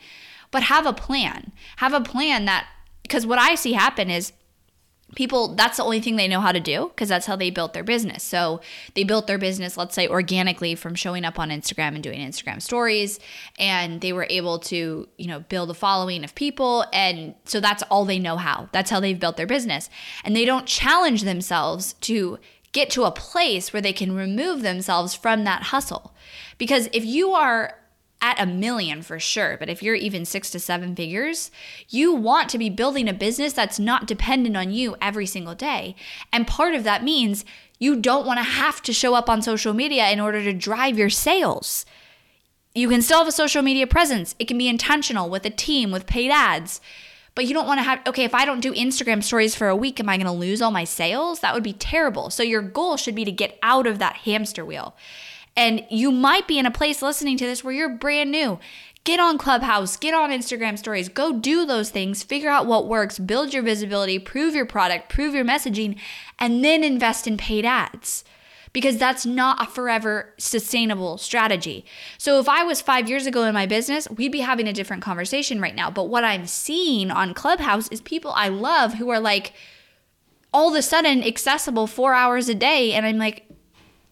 But 0.51 0.65
have 0.65 0.87
a 0.87 0.93
plan. 0.93 1.53
Have 1.77 1.93
a 1.93 2.01
plan 2.01 2.47
that, 2.47 2.67
because 3.03 3.27
what 3.27 3.39
I 3.39 3.55
see 3.55 3.75
happen 3.75 4.11
is 4.11 4.33
people, 5.15 5.55
that's 5.55 5.77
the 5.77 5.85
only 5.85 6.01
thing 6.01 6.17
they 6.17 6.27
know 6.27 6.41
how 6.41 6.53
to 6.53 6.61
do 6.61 6.89
because 6.89 7.09
that's 7.09 7.27
how 7.27 7.37
they 7.37 7.51
built 7.51 7.75
their 7.75 7.85
business. 7.85 8.23
So 8.23 8.61
they 8.95 9.05
built 9.05 9.27
their 9.27 9.39
business, 9.39 9.77
let's 9.77 9.95
say 9.95 10.09
organically 10.09 10.75
from 10.75 10.95
showing 10.95 11.25
up 11.25 11.39
on 11.39 11.51
Instagram 11.51 11.95
and 11.95 12.03
doing 12.03 12.21
Instagram 12.21 12.63
stories. 12.63 13.21
And 13.59 14.01
they 14.01 14.13
were 14.13 14.27
able 14.31 14.59
to, 14.61 15.09
you 15.17 15.27
know, 15.27 15.41
build 15.41 15.71
a 15.71 15.75
following 15.75 16.25
of 16.25 16.35
people. 16.35 16.87
And 16.93 17.35
so 17.45 17.61
that's 17.61 17.83
all 17.85 18.05
they 18.05 18.19
know 18.19 18.37
how. 18.37 18.69
That's 18.73 18.91
how 18.91 19.01
they've 19.01 19.19
built 19.19 19.37
their 19.37 19.47
business. 19.47 19.91
And 20.25 20.35
they 20.35 20.45
don't 20.45 20.67
challenge 20.67 21.23
themselves 21.23 21.93
to 22.03 22.39
get 22.77 22.91
to 22.91 23.05
a 23.05 23.11
place 23.11 23.73
where 23.73 23.81
they 23.81 23.93
can 23.93 24.15
remove 24.15 24.61
themselves 24.61 25.15
from 25.15 25.45
that 25.45 25.65
hustle. 25.65 26.15
Because 26.59 26.91
if 26.93 27.07
you 27.07 27.33
are 27.33 27.79
at 28.21 28.39
a 28.39 28.45
million 28.45 29.01
for 29.01 29.19
sure, 29.19 29.57
but 29.59 29.71
if 29.71 29.83
you're 29.83 29.95
even 29.95 30.27
six 30.27 30.51
to 30.51 30.61
seven 30.61 30.95
figures, 30.95 31.51
you 31.89 32.13
want 32.13 32.51
to 32.51 32.59
be 32.59 32.69
building 32.69 33.09
a 33.09 33.15
business 33.15 33.55
that's 33.55 33.79
not 33.79 34.07
dependent 34.07 34.59
on 34.59 34.71
you 34.71 34.95
every 35.01 35.25
single 35.25 35.55
day. 35.55 35.97
And 36.31 36.47
part 36.47 36.75
of 36.75 36.85
that 36.85 37.03
means 37.03 37.47
you 37.79 37.97
don't 37.97 38.27
want 38.27 38.39
to 38.39 38.45
have 38.45 38.83
to 38.83 38.93
show 38.93 39.15
up 39.15 39.31
on 39.31 39.41
social 39.41 39.73
media 39.73 40.11
in 40.11 40.21
order 40.21 40.43
to 40.45 40.53
drive 40.53 40.99
your 40.99 41.11
sales. 41.11 41.87
You 42.75 42.91
can 42.91 43.01
still 43.01 43.19
have 43.19 43.29
a 43.29 43.33
social 43.33 43.63
media 43.63 43.87
presence, 43.87 44.35
it 44.39 44.49
can 44.49 44.59
be 44.59 44.69
intentional 44.69 45.31
with 45.31 45.47
a 45.47 45.51
team, 45.51 45.91
with 45.91 46.07
paid 46.07 46.31
ads. 46.31 46.83
But 47.37 47.45
you 47.47 47.55
don't 47.55 47.67
want 47.67 47.79
to 47.79 47.85
have, 47.85 48.01
okay, 48.09 48.25
if 48.25 48.35
I 48.35 48.45
don't 48.47 48.61
do 48.61 48.73
Instagram 48.73 49.23
stories 49.23 49.55
for 49.55 49.69
a 49.69 49.77
week, 49.77 50.01
am 50.01 50.09
I 50.09 50.17
going 50.17 50.27
to 50.27 50.33
lose 50.33 50.63
all 50.63 50.71
my 50.71 50.85
sales? 50.85 51.41
That 51.41 51.55
would 51.55 51.63
be 51.63 51.75
terrible. 51.75 52.31
So 52.31 52.43
your 52.43 52.63
goal 52.63 52.97
should 52.97 53.15
be 53.15 53.27
to 53.27 53.31
get 53.31 53.59
out 53.63 53.87
of 53.87 53.99
that 53.99 54.17
hamster 54.17 54.65
wheel. 54.65 54.97
And 55.55 55.85
you 55.91 56.11
might 56.11 56.49
be 56.49 56.59
in 56.59 56.65
a 56.67 56.71
place 56.71 57.03
listening 57.03 57.37
to 57.37 57.47
this 57.47 57.63
where 57.63 57.75
you're 57.75 57.91
brand 57.91 58.33
new. 58.33 58.59
Get 59.05 59.21
on 59.21 59.39
Clubhouse, 59.39 59.97
get 59.97 60.15
on 60.15 60.31
Instagram 60.31 60.79
stories, 60.79 61.09
go 61.11 61.33
do 61.39 61.65
those 61.65 61.91
things, 61.91 62.23
figure 62.25 62.51
out 62.51 62.67
what 62.67 62.89
works, 62.89 63.19
build 63.19 63.55
your 63.55 63.63
visibility, 63.63 64.19
prove 64.19 64.55
your 64.55 64.67
product, 64.67 65.11
prove 65.11 65.35
your 65.35 65.45
messaging, 65.45 65.97
and 66.39 66.65
then 66.65 66.83
invest 66.83 67.27
in 67.27 67.37
paid 67.37 67.65
ads 67.65 68.25
because 68.77 68.99
that's 68.99 69.25
not 69.25 69.63
a 69.63 69.71
forever 69.71 70.35
sustainable 70.37 71.17
strategy. 71.17 71.83
So 72.19 72.39
if 72.39 72.47
I 72.47 72.63
was 72.63 72.83
5 72.83 73.09
years 73.09 73.27
ago 73.27 73.45
in 73.45 73.55
my 73.55 73.65
business, 73.65 74.07
we'd 74.11 74.31
be 74.31 74.41
having 74.41 74.69
a 74.69 74.73
different 74.75 75.03
conversation 75.03 75.63
right 75.63 75.75
now. 75.75 75.91
But 75.91 76.11
what 76.11 76.25
I'm 76.25 76.47
seeing 76.47 77.11
on 77.11 77.33
Clubhouse 77.33 77.89
is 77.89 78.03
people 78.03 78.33
I 78.33 78.49
love 78.49 78.93
who 78.93 79.09
are 79.09 79.19
like 79.19 79.55
all 80.53 80.69
of 80.69 80.75
a 80.75 80.83
sudden 80.83 81.25
accessible 81.25 81.87
4 81.87 82.13
hours 82.13 82.51
a 82.51 82.55
day 82.55 82.93
and 82.93 83.07
I'm 83.07 83.17
like 83.17 83.45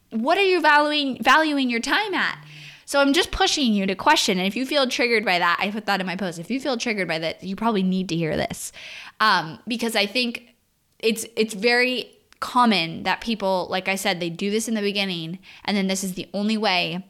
what 0.08 0.38
are 0.38 0.44
you 0.44 0.62
valuing 0.62 1.22
valuing 1.22 1.68
your 1.68 1.80
time 1.80 2.14
at? 2.14 2.42
So 2.86 3.00
I'm 3.02 3.12
just 3.12 3.32
pushing 3.32 3.74
you 3.74 3.84
to 3.84 3.94
question. 3.94 4.38
And 4.38 4.46
if 4.46 4.56
you 4.56 4.64
feel 4.64 4.88
triggered 4.88 5.26
by 5.26 5.40
that, 5.40 5.58
I 5.60 5.72
put 5.72 5.84
that 5.84 6.00
in 6.00 6.06
my 6.06 6.16
post. 6.16 6.38
If 6.38 6.50
you 6.50 6.58
feel 6.58 6.78
triggered 6.78 7.08
by 7.08 7.18
that, 7.18 7.42
you 7.42 7.54
probably 7.54 7.82
need 7.82 8.08
to 8.08 8.16
hear 8.16 8.34
this, 8.34 8.72
um, 9.20 9.58
because 9.68 9.94
I 9.94 10.06
think 10.06 10.54
it's 11.00 11.26
it's 11.36 11.52
very 11.52 12.13
common 12.44 13.04
that 13.04 13.22
people, 13.22 13.66
like 13.70 13.88
I 13.88 13.94
said, 13.94 14.20
they 14.20 14.28
do 14.28 14.50
this 14.50 14.68
in 14.68 14.74
the 14.74 14.82
beginning, 14.82 15.38
and 15.64 15.74
then 15.74 15.86
this 15.86 16.04
is 16.04 16.12
the 16.12 16.28
only 16.34 16.58
way 16.58 17.02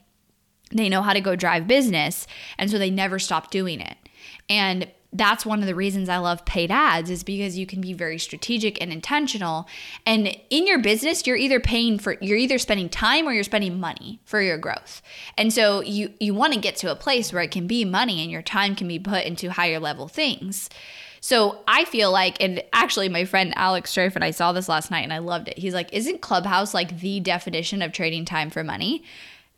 they 0.71 0.89
know 0.89 1.03
how 1.03 1.13
to 1.13 1.21
go 1.21 1.35
drive 1.35 1.67
business, 1.67 2.29
and 2.57 2.71
so 2.71 2.79
they 2.79 2.89
never 2.89 3.19
stop 3.19 3.51
doing 3.51 3.81
it. 3.81 3.97
And 4.49 4.89
that's 5.13 5.45
one 5.45 5.61
of 5.61 5.67
the 5.67 5.75
reasons 5.75 6.09
I 6.09 6.19
love 6.19 6.45
paid 6.45 6.71
ads 6.71 7.11
is 7.11 7.25
because 7.25 7.59
you 7.59 7.67
can 7.67 7.81
be 7.81 7.93
very 7.93 8.19
strategic 8.19 8.81
and 8.81 8.93
intentional. 8.93 9.69
And 10.07 10.37
in 10.51 10.67
your 10.67 10.79
business, 10.79 11.27
you're 11.27 11.37
either 11.37 11.61
paying 11.61 11.99
for 11.99 12.17
you're 12.21 12.39
either 12.39 12.59
spending 12.59 12.89
time 12.89 13.27
or 13.27 13.33
you're 13.33 13.45
spending 13.45 13.79
money 13.81 14.21
for 14.25 14.41
your 14.41 14.59
growth. 14.59 15.03
And 15.37 15.53
so 15.53 15.83
you 15.83 16.13
you 16.21 16.33
want 16.33 16.53
to 16.53 16.61
get 16.61 16.77
to 16.77 16.91
a 16.91 16.97
place 16.97 17.33
where 17.33 17.43
it 17.43 17.51
can 17.51 17.67
be 17.67 17.85
money 17.85 18.23
and 18.23 18.31
your 18.31 18.43
time 18.43 18.75
can 18.77 18.89
be 18.89 18.99
put 18.99 19.25
into 19.25 19.51
higher 19.51 19.81
level 19.81 20.09
things. 20.09 20.69
So 21.25 21.63
I 21.67 21.87
feel 21.87 22.13
like, 22.13 22.37
and 22.43 22.63
actually, 22.75 23.09
my 23.09 23.25
friend 23.25 23.55
Alex 23.57 23.93
Strife 23.93 24.15
and 24.15 24.23
I 24.23 24.31
saw 24.31 24.53
this 24.53 24.69
last 24.69 24.91
night 24.91 25.05
and 25.05 25.13
I 25.13 25.21
loved 25.21 25.49
it. 25.49 25.57
He's 25.57 25.73
like, 25.73 25.91
Isn't 25.91 26.21
Clubhouse 26.21 26.75
like 26.75 27.01
the 27.01 27.19
definition 27.19 27.81
of 27.81 27.93
trading 27.93 28.27
time 28.27 28.51
for 28.51 28.63
money? 28.63 29.03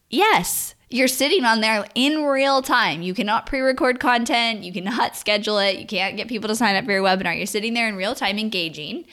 Yes. 0.09 0.77
You're 0.91 1.09
sitting 1.09 1.45
on 1.45 1.63
there 1.63 1.85
in 1.97 2.23
real 2.23 2.63
time. 2.63 3.03
You 3.03 3.15
cannot 3.15 3.47
pre 3.47 3.59
record 3.63 3.99
content. 3.99 4.63
You 4.63 4.73
cannot 4.73 5.17
schedule 5.17 5.59
it. 5.59 5.81
You 5.81 5.87
can't 5.87 6.17
get 6.17 6.29
people 6.29 6.47
to 6.47 6.55
sign 6.55 6.77
up 6.77 6.85
for 6.85 6.93
your 6.93 7.03
webinar. 7.03 7.37
You're 7.37 7.47
sitting 7.47 7.75
there 7.75 7.89
in 7.89 7.97
real 7.97 8.15
time 8.15 8.39
engaging, 8.39 9.05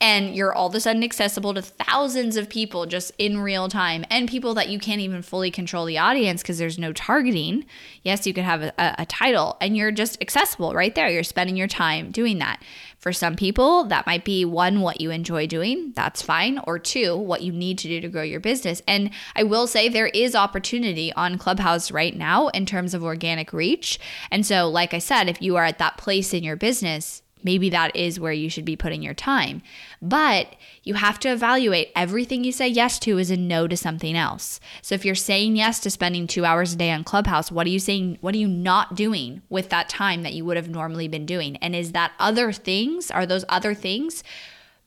and 0.00 0.34
you're 0.34 0.54
all 0.54 0.68
of 0.68 0.74
a 0.74 0.80
sudden 0.80 1.04
accessible 1.04 1.52
to 1.52 1.60
thousands 1.60 2.36
of 2.36 2.48
people 2.48 2.86
just 2.86 3.12
in 3.18 3.38
real 3.38 3.68
time 3.68 4.04
and 4.08 4.28
people 4.28 4.54
that 4.54 4.70
you 4.70 4.78
can't 4.78 5.00
even 5.02 5.20
fully 5.20 5.50
control 5.50 5.84
the 5.84 5.98
audience 5.98 6.40
because 6.40 6.56
there's 6.56 6.78
no 6.78 6.92
targeting. 6.92 7.66
Yes, 8.02 8.26
you 8.26 8.32
could 8.32 8.44
have 8.44 8.62
a, 8.62 8.72
a, 8.78 9.06
title, 9.06 9.58
and 9.60 9.76
you're 9.76 9.90
just 9.90 10.20
accessible 10.22 10.72
right 10.74 10.94
there. 10.94 11.10
You're 11.10 11.22
spending 11.22 11.56
your 11.56 11.66
time 11.68 12.10
doing 12.10 12.38
that. 12.38 12.62
For 12.98 13.12
some 13.12 13.36
people, 13.36 13.84
that 13.84 14.06
might 14.06 14.24
be 14.24 14.44
one, 14.44 14.80
what 14.80 15.00
you 15.00 15.10
enjoy 15.10 15.46
doing, 15.46 15.92
that's 15.94 16.22
fine, 16.22 16.60
or 16.64 16.78
two, 16.78 17.16
what 17.16 17.42
you 17.42 17.52
need 17.52 17.78
to 17.78 17.88
do 17.88 18.00
to 18.00 18.08
grow 18.08 18.22
your 18.22 18.40
business. 18.40 18.82
And 18.86 19.10
I 19.34 19.42
will 19.42 19.66
say 19.66 19.88
there 19.88 20.08
is 20.08 20.34
opportunity 20.34 21.12
on 21.14 21.38
Clubhouse 21.38 21.90
right 21.90 22.16
now 22.16 22.48
in 22.48 22.66
terms 22.66 22.94
of 22.94 23.02
organic 23.02 23.52
reach. 23.52 23.98
And 24.30 24.44
so, 24.44 24.68
like 24.68 24.92
I 24.92 24.98
said, 24.98 25.28
if 25.28 25.40
you 25.40 25.56
are 25.56 25.64
at 25.64 25.78
that 25.78 25.96
place 25.96 26.34
in 26.34 26.44
your 26.44 26.56
business, 26.56 27.22
maybe 27.42 27.70
that 27.70 27.94
is 27.94 28.20
where 28.20 28.32
you 28.32 28.48
should 28.48 28.64
be 28.64 28.76
putting 28.76 29.02
your 29.02 29.14
time. 29.14 29.62
But 30.00 30.56
you 30.82 30.94
have 30.94 31.18
to 31.20 31.32
evaluate 31.32 31.92
everything 31.94 32.44
you 32.44 32.52
say 32.52 32.68
yes 32.68 32.98
to 33.00 33.18
is 33.18 33.30
a 33.30 33.36
no 33.36 33.68
to 33.68 33.76
something 33.76 34.16
else. 34.16 34.60
So 34.82 34.94
if 34.94 35.04
you're 35.04 35.14
saying 35.14 35.56
yes 35.56 35.80
to 35.80 35.90
spending 35.90 36.26
two 36.26 36.44
hours 36.44 36.72
a 36.72 36.76
day 36.76 36.90
on 36.90 37.04
Clubhouse, 37.04 37.52
what 37.52 37.66
are 37.66 37.70
you 37.70 37.78
saying? 37.78 38.18
What 38.20 38.34
are 38.34 38.38
you 38.38 38.48
not 38.48 38.94
doing 38.94 39.42
with 39.48 39.68
that 39.70 39.88
time 39.88 40.22
that 40.22 40.34
you 40.34 40.44
would 40.44 40.56
have 40.56 40.68
normally 40.68 41.08
been 41.08 41.26
doing? 41.26 41.56
And 41.56 41.74
is 41.74 41.92
that 41.92 42.12
other 42.18 42.52
things, 42.52 43.10
are 43.10 43.26
those 43.26 43.44
other 43.48 43.74
things? 43.74 44.22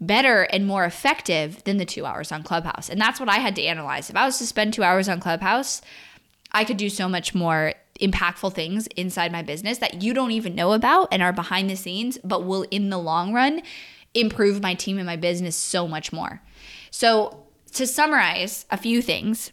better 0.02 0.44
and 0.44 0.66
more 0.66 0.86
effective 0.86 1.64
than 1.64 1.78
the 1.78 1.86
two 1.86 2.06
hours 2.06 2.32
on 2.32 2.44
Clubhouse. 2.44 2.90
And 2.90 3.00
that's 3.00 3.20
what 3.20 3.30
I 3.30 3.38
had 3.38 3.56
to 3.56 3.64
analyze. 3.64 4.10
If 4.10 4.16
I 4.16 4.26
was 4.26 4.38
to 4.40 4.48
spend 4.48 4.74
two 4.74 4.84
hours 4.84 5.08
on 5.08 5.20
Clubhouse, 5.20 5.82
I 6.52 6.66
could 6.66 6.78
do 6.78 6.90
so 6.90 7.10
much 7.10 7.34
more 7.34 7.74
impactful 8.00 8.54
things 8.54 8.88
inside 8.96 9.32
my 9.32 9.42
business 9.42 9.78
that 9.78 10.02
you 10.02 10.14
don't 10.14 10.32
even 10.32 10.56
know 10.56 10.74
about 10.74 11.08
and 11.12 11.22
are 11.22 11.34
behind 11.34 11.70
the 11.70 11.76
scenes, 11.76 12.18
but 12.24 12.44
will 12.46 12.66
in 12.72 12.90
the 12.90 12.98
long 12.98 13.34
run 13.34 13.62
improve 14.14 14.62
my 14.62 14.74
team 14.74 14.98
and 14.98 15.06
my 15.06 15.16
business 15.16 15.56
so 15.56 15.88
much 15.88 16.12
more. 16.12 16.42
So, 16.92 17.46
to 17.74 17.88
summarize 17.88 18.68
a 18.70 18.78
few 18.78 19.02
things, 19.02 19.52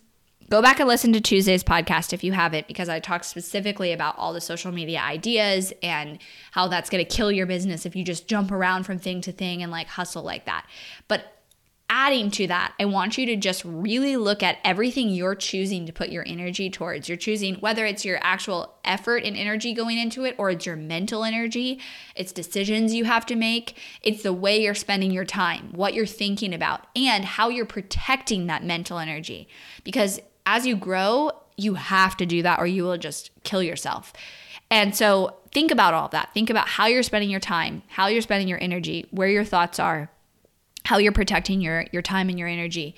go 0.50 0.60
back 0.60 0.78
and 0.78 0.88
listen 0.88 1.12
to 1.14 1.22
Tuesday's 1.22 1.64
podcast 1.64 2.12
if 2.12 2.22
you 2.22 2.32
haven't, 2.32 2.68
because 2.68 2.90
I 2.90 3.00
talk 3.00 3.24
specifically 3.24 3.92
about 3.92 4.18
all 4.18 4.34
the 4.34 4.42
social 4.42 4.72
media 4.72 5.00
ideas 5.00 5.72
and 5.82 6.18
how 6.50 6.68
that's 6.68 6.90
going 6.90 7.02
to 7.02 7.10
kill 7.10 7.32
your 7.32 7.46
business 7.46 7.86
if 7.86 7.96
you 7.96 8.04
just 8.04 8.28
jump 8.28 8.52
around 8.52 8.84
from 8.84 8.98
thing 8.98 9.22
to 9.22 9.32
thing 9.32 9.62
and 9.62 9.72
like 9.72 9.86
hustle 9.86 10.22
like 10.22 10.44
that. 10.44 10.66
But 11.08 11.39
adding 12.00 12.30
to 12.30 12.46
that, 12.46 12.72
I 12.80 12.86
want 12.86 13.18
you 13.18 13.26
to 13.26 13.36
just 13.36 13.62
really 13.62 14.16
look 14.16 14.42
at 14.42 14.56
everything 14.64 15.10
you're 15.10 15.34
choosing 15.34 15.84
to 15.84 15.92
put 15.92 16.08
your 16.08 16.24
energy 16.26 16.70
towards. 16.70 17.10
You're 17.10 17.18
choosing 17.18 17.56
whether 17.56 17.84
it's 17.84 18.06
your 18.06 18.18
actual 18.22 18.72
effort 18.86 19.22
and 19.22 19.36
energy 19.36 19.74
going 19.74 19.98
into 19.98 20.24
it 20.24 20.34
or 20.38 20.48
it's 20.48 20.64
your 20.64 20.76
mental 20.76 21.24
energy, 21.24 21.78
it's 22.16 22.32
decisions 22.32 22.94
you 22.94 23.04
have 23.04 23.26
to 23.26 23.36
make, 23.36 23.76
it's 24.02 24.22
the 24.22 24.32
way 24.32 24.62
you're 24.62 24.74
spending 24.74 25.10
your 25.10 25.26
time, 25.26 25.72
what 25.72 25.92
you're 25.92 26.06
thinking 26.06 26.54
about, 26.54 26.86
and 26.96 27.22
how 27.22 27.50
you're 27.50 27.66
protecting 27.66 28.46
that 28.46 28.64
mental 28.64 28.98
energy. 28.98 29.46
Because 29.84 30.20
as 30.46 30.66
you 30.66 30.76
grow, 30.76 31.32
you 31.58 31.74
have 31.74 32.16
to 32.16 32.24
do 32.24 32.42
that 32.42 32.58
or 32.58 32.66
you 32.66 32.84
will 32.84 32.96
just 32.96 33.30
kill 33.44 33.62
yourself. 33.62 34.14
And 34.70 34.96
so 34.96 35.36
think 35.52 35.70
about 35.70 35.92
all 35.92 36.06
of 36.06 36.12
that. 36.12 36.32
Think 36.32 36.48
about 36.48 36.66
how 36.66 36.86
you're 36.86 37.02
spending 37.02 37.28
your 37.28 37.40
time, 37.40 37.82
how 37.88 38.06
you're 38.06 38.22
spending 38.22 38.48
your 38.48 38.62
energy, 38.62 39.06
where 39.10 39.28
your 39.28 39.44
thoughts 39.44 39.78
are 39.78 40.10
how 40.84 40.98
you're 40.98 41.12
protecting 41.12 41.60
your 41.60 41.86
your 41.92 42.02
time 42.02 42.28
and 42.28 42.38
your 42.38 42.48
energy 42.48 42.94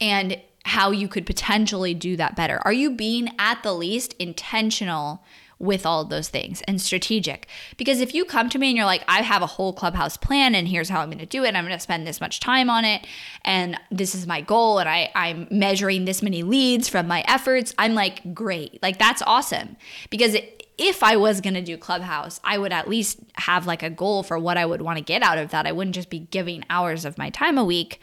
and 0.00 0.40
how 0.64 0.90
you 0.90 1.08
could 1.08 1.26
potentially 1.26 1.92
do 1.92 2.16
that 2.16 2.34
better. 2.34 2.58
Are 2.64 2.72
you 2.72 2.90
being 2.90 3.28
at 3.38 3.62
the 3.62 3.72
least 3.74 4.14
intentional 4.14 5.22
with 5.58 5.86
all 5.86 6.04
those 6.04 6.28
things 6.28 6.62
and 6.62 6.80
strategic? 6.80 7.46
Because 7.76 8.00
if 8.00 8.14
you 8.14 8.24
come 8.24 8.48
to 8.50 8.58
me 8.58 8.68
and 8.68 8.76
you're 8.76 8.86
like, 8.86 9.04
I 9.08 9.22
have 9.22 9.42
a 9.42 9.46
whole 9.46 9.72
clubhouse 9.72 10.16
plan 10.16 10.54
and 10.54 10.68
here's 10.68 10.88
how 10.88 11.00
I'm 11.00 11.08
going 11.08 11.18
to 11.18 11.26
do 11.26 11.44
it, 11.44 11.54
I'm 11.54 11.64
going 11.64 11.76
to 11.76 11.80
spend 11.80 12.06
this 12.06 12.20
much 12.20 12.40
time 12.40 12.70
on 12.70 12.84
it, 12.84 13.06
and 13.44 13.78
this 13.90 14.14
is 14.14 14.26
my 14.26 14.40
goal, 14.40 14.78
and 14.78 14.88
I, 14.88 15.10
I'm 15.14 15.46
measuring 15.50 16.04
this 16.04 16.22
many 16.22 16.42
leads 16.42 16.88
from 16.88 17.06
my 17.06 17.24
efforts, 17.26 17.74
I'm 17.78 17.94
like, 17.94 18.34
great. 18.34 18.82
Like, 18.82 18.98
that's 18.98 19.22
awesome. 19.22 19.76
Because 20.10 20.36
if 20.76 21.02
I 21.02 21.16
was 21.16 21.40
going 21.40 21.54
to 21.54 21.62
do 21.62 21.76
Clubhouse, 21.76 22.40
I 22.42 22.58
would 22.58 22.72
at 22.72 22.88
least 22.88 23.20
have 23.34 23.66
like 23.66 23.82
a 23.82 23.90
goal 23.90 24.22
for 24.22 24.38
what 24.38 24.56
I 24.56 24.66
would 24.66 24.82
want 24.82 24.98
to 24.98 25.04
get 25.04 25.22
out 25.22 25.38
of 25.38 25.50
that. 25.50 25.66
I 25.66 25.72
wouldn't 25.72 25.94
just 25.94 26.10
be 26.10 26.20
giving 26.20 26.64
hours 26.68 27.04
of 27.04 27.18
my 27.18 27.30
time 27.30 27.58
a 27.58 27.64
week 27.64 28.00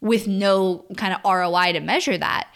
with 0.00 0.26
no 0.26 0.84
kind 0.96 1.14
of 1.14 1.20
ROI 1.24 1.72
to 1.72 1.80
measure 1.80 2.16
that. 2.18 2.48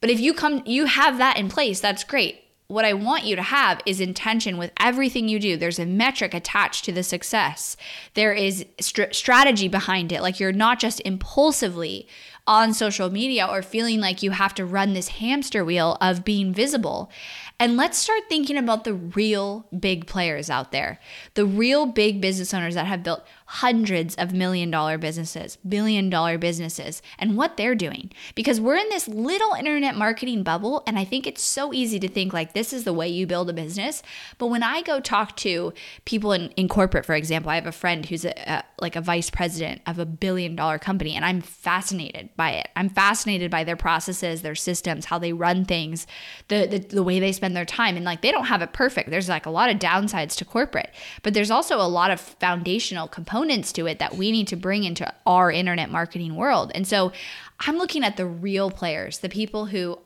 But 0.00 0.10
if 0.10 0.20
you 0.20 0.34
come 0.34 0.62
you 0.66 0.84
have 0.86 1.18
that 1.18 1.38
in 1.38 1.48
place, 1.48 1.80
that's 1.80 2.04
great. 2.04 2.43
What 2.74 2.84
I 2.84 2.92
want 2.92 3.22
you 3.22 3.36
to 3.36 3.42
have 3.42 3.80
is 3.86 4.00
intention 4.00 4.58
with 4.58 4.72
everything 4.80 5.28
you 5.28 5.38
do. 5.38 5.56
There's 5.56 5.78
a 5.78 5.86
metric 5.86 6.34
attached 6.34 6.84
to 6.86 6.92
the 6.92 7.04
success. 7.04 7.76
There 8.14 8.32
is 8.32 8.66
st- 8.80 9.14
strategy 9.14 9.68
behind 9.68 10.10
it. 10.10 10.22
Like 10.22 10.40
you're 10.40 10.50
not 10.50 10.80
just 10.80 11.00
impulsively 11.04 12.08
on 12.48 12.74
social 12.74 13.10
media 13.10 13.46
or 13.46 13.62
feeling 13.62 14.00
like 14.00 14.24
you 14.24 14.32
have 14.32 14.54
to 14.54 14.66
run 14.66 14.92
this 14.92 15.06
hamster 15.06 15.64
wheel 15.64 15.96
of 16.00 16.24
being 16.24 16.52
visible. 16.52 17.12
And 17.60 17.76
let's 17.76 17.96
start 17.96 18.22
thinking 18.28 18.56
about 18.56 18.82
the 18.82 18.94
real 18.94 19.68
big 19.78 20.08
players 20.08 20.50
out 20.50 20.72
there, 20.72 20.98
the 21.34 21.46
real 21.46 21.86
big 21.86 22.20
business 22.20 22.52
owners 22.52 22.74
that 22.74 22.86
have 22.86 23.04
built 23.04 23.24
hundreds 23.54 24.16
of 24.16 24.32
million 24.32 24.68
dollar 24.68 24.98
businesses, 24.98 25.58
billion 25.58 26.10
dollar 26.10 26.36
businesses, 26.36 27.00
and 27.20 27.36
what 27.36 27.56
they're 27.56 27.76
doing. 27.76 28.10
Because 28.34 28.60
we're 28.60 28.74
in 28.74 28.88
this 28.88 29.06
little 29.06 29.52
internet 29.52 29.94
marketing 29.94 30.42
bubble, 30.42 30.82
and 30.88 30.98
I 30.98 31.04
think 31.04 31.24
it's 31.24 31.40
so 31.40 31.72
easy 31.72 32.00
to 32.00 32.08
think 32.08 32.32
like 32.32 32.52
this 32.52 32.72
is 32.72 32.82
the 32.82 32.92
way 32.92 33.06
you 33.06 33.28
build 33.28 33.48
a 33.48 33.52
business. 33.52 34.02
But 34.38 34.48
when 34.48 34.64
I 34.64 34.82
go 34.82 34.98
talk 34.98 35.36
to 35.36 35.72
people 36.04 36.32
in, 36.32 36.50
in 36.56 36.66
corporate, 36.66 37.06
for 37.06 37.14
example, 37.14 37.48
I 37.48 37.54
have 37.54 37.68
a 37.68 37.72
friend 37.72 38.04
who's 38.04 38.24
a, 38.24 38.34
a, 38.50 38.64
like 38.80 38.96
a 38.96 39.00
vice 39.00 39.30
president 39.30 39.82
of 39.86 40.00
a 40.00 40.06
billion 40.06 40.56
dollar 40.56 40.80
company, 40.80 41.14
and 41.14 41.24
I'm 41.24 41.40
fascinated 41.40 42.30
by 42.34 42.50
it. 42.54 42.70
I'm 42.74 42.88
fascinated 42.88 43.52
by 43.52 43.62
their 43.62 43.76
processes, 43.76 44.42
their 44.42 44.56
systems, 44.56 45.04
how 45.04 45.18
they 45.20 45.32
run 45.32 45.64
things, 45.64 46.08
the, 46.48 46.66
the, 46.66 46.78
the 46.78 47.04
way 47.04 47.20
they 47.20 47.30
spend 47.30 47.56
their 47.56 47.64
time. 47.64 47.94
And 47.94 48.04
like 48.04 48.20
they 48.20 48.32
don't 48.32 48.46
have 48.46 48.62
it 48.62 48.72
perfect. 48.72 49.10
There's 49.10 49.28
like 49.28 49.46
a 49.46 49.50
lot 49.50 49.70
of 49.70 49.78
downsides 49.78 50.34
to 50.38 50.44
corporate, 50.44 50.90
but 51.22 51.34
there's 51.34 51.52
also 51.52 51.76
a 51.76 51.86
lot 51.86 52.10
of 52.10 52.20
foundational 52.20 53.06
components 53.06 53.43
components 53.44 53.72
to 53.74 53.86
it 53.86 53.98
that 53.98 54.16
we 54.16 54.32
need 54.32 54.48
to 54.48 54.56
bring 54.56 54.84
into 54.84 55.12
our 55.26 55.50
internet 55.50 55.90
marketing 55.90 56.34
world. 56.34 56.72
And 56.74 56.86
so 56.86 57.12
I'm 57.60 57.76
looking 57.76 58.02
at 58.02 58.16
the 58.16 58.24
real 58.24 58.70
players, 58.70 59.18
the 59.18 59.28
people 59.28 59.66
who 59.66 59.98